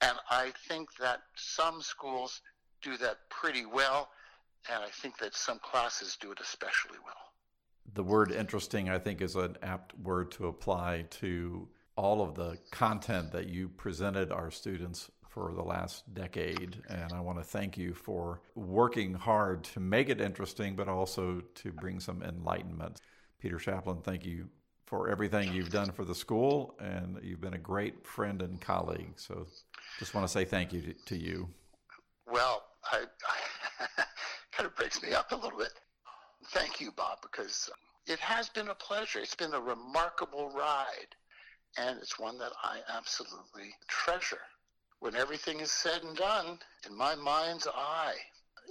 And 0.00 0.18
I 0.30 0.52
think 0.68 0.88
that 1.00 1.22
some 1.34 1.82
schools 1.82 2.40
do 2.82 2.96
that 2.98 3.18
pretty 3.30 3.66
well, 3.66 4.10
and 4.72 4.82
I 4.82 4.88
think 4.88 5.18
that 5.18 5.34
some 5.34 5.58
classes 5.58 6.16
do 6.20 6.32
it 6.32 6.38
especially 6.40 6.98
well. 7.04 7.14
The 7.94 8.04
word 8.04 8.30
interesting, 8.30 8.88
I 8.88 8.98
think, 8.98 9.20
is 9.20 9.34
an 9.34 9.56
apt 9.62 9.98
word 9.98 10.30
to 10.32 10.46
apply 10.46 11.06
to 11.10 11.68
all 11.96 12.22
of 12.22 12.34
the 12.34 12.58
content 12.70 13.32
that 13.32 13.48
you 13.48 13.68
presented 13.68 14.32
our 14.32 14.50
students 14.50 15.10
for 15.28 15.52
the 15.54 15.62
last 15.62 16.12
decade. 16.12 16.82
And 16.88 17.12
I 17.12 17.20
want 17.20 17.38
to 17.38 17.44
thank 17.44 17.78
you 17.78 17.94
for 17.94 18.40
working 18.54 19.14
hard 19.14 19.64
to 19.64 19.80
make 19.80 20.08
it 20.08 20.20
interesting, 20.20 20.74
but 20.74 20.88
also 20.88 21.42
to 21.56 21.72
bring 21.72 22.00
some 22.00 22.22
enlightenment. 22.22 23.00
Peter 23.40 23.58
Shaplen, 23.58 24.02
thank 24.02 24.26
you 24.26 24.48
for 24.86 25.08
everything 25.08 25.52
you've 25.52 25.70
done 25.70 25.92
for 25.92 26.04
the 26.04 26.14
school, 26.14 26.74
and 26.80 27.16
you've 27.22 27.40
been 27.40 27.54
a 27.54 27.58
great 27.58 28.04
friend 28.04 28.42
and 28.42 28.60
colleague. 28.60 29.12
So 29.14 29.46
just 30.00 30.14
want 30.14 30.26
to 30.26 30.32
say 30.32 30.44
thank 30.44 30.72
you 30.72 30.82
to, 30.82 30.92
to 31.06 31.16
you. 31.16 31.48
Well, 32.26 32.64
I, 32.90 33.04
I 33.78 34.02
kind 34.52 34.66
of 34.66 34.74
breaks 34.74 35.00
me 35.00 35.12
up 35.12 35.30
a 35.30 35.36
little 35.36 35.58
bit. 35.58 35.72
Thank 36.48 36.80
you, 36.80 36.90
Bob, 36.90 37.18
because 37.22 37.70
it 38.08 38.18
has 38.18 38.48
been 38.48 38.68
a 38.68 38.74
pleasure. 38.74 39.20
It's 39.20 39.36
been 39.36 39.54
a 39.54 39.60
remarkable 39.60 40.50
ride, 40.50 41.14
and 41.78 41.98
it's 41.98 42.18
one 42.18 42.38
that 42.38 42.52
I 42.62 42.78
absolutely 42.96 43.74
treasure. 43.88 44.40
When 45.00 45.14
everything 45.14 45.60
is 45.60 45.72
said 45.72 46.02
and 46.02 46.16
done, 46.16 46.58
in 46.86 46.96
my 46.96 47.14
mind's 47.14 47.66
eye, 47.66 48.14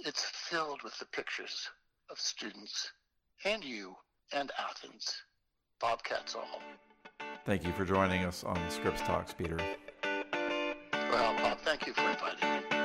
it's 0.04 0.24
filled 0.24 0.82
with 0.82 0.98
the 0.98 1.06
pictures 1.06 1.68
of 2.10 2.18
students 2.18 2.90
and 3.44 3.64
you 3.64 3.96
and 4.32 4.50
Athens 4.58 5.22
Bobcats 5.80 6.34
all. 6.34 6.60
Thank 7.46 7.64
you 7.64 7.72
for 7.72 7.84
joining 7.84 8.24
us 8.24 8.44
on 8.44 8.58
Scripps 8.70 9.00
Talks, 9.00 9.32
Peter. 9.32 9.58
Well, 10.02 11.36
Bob, 11.38 11.58
thank 11.64 11.86
you 11.86 11.94
for 11.94 12.02
inviting 12.02 12.70
me. 12.70 12.79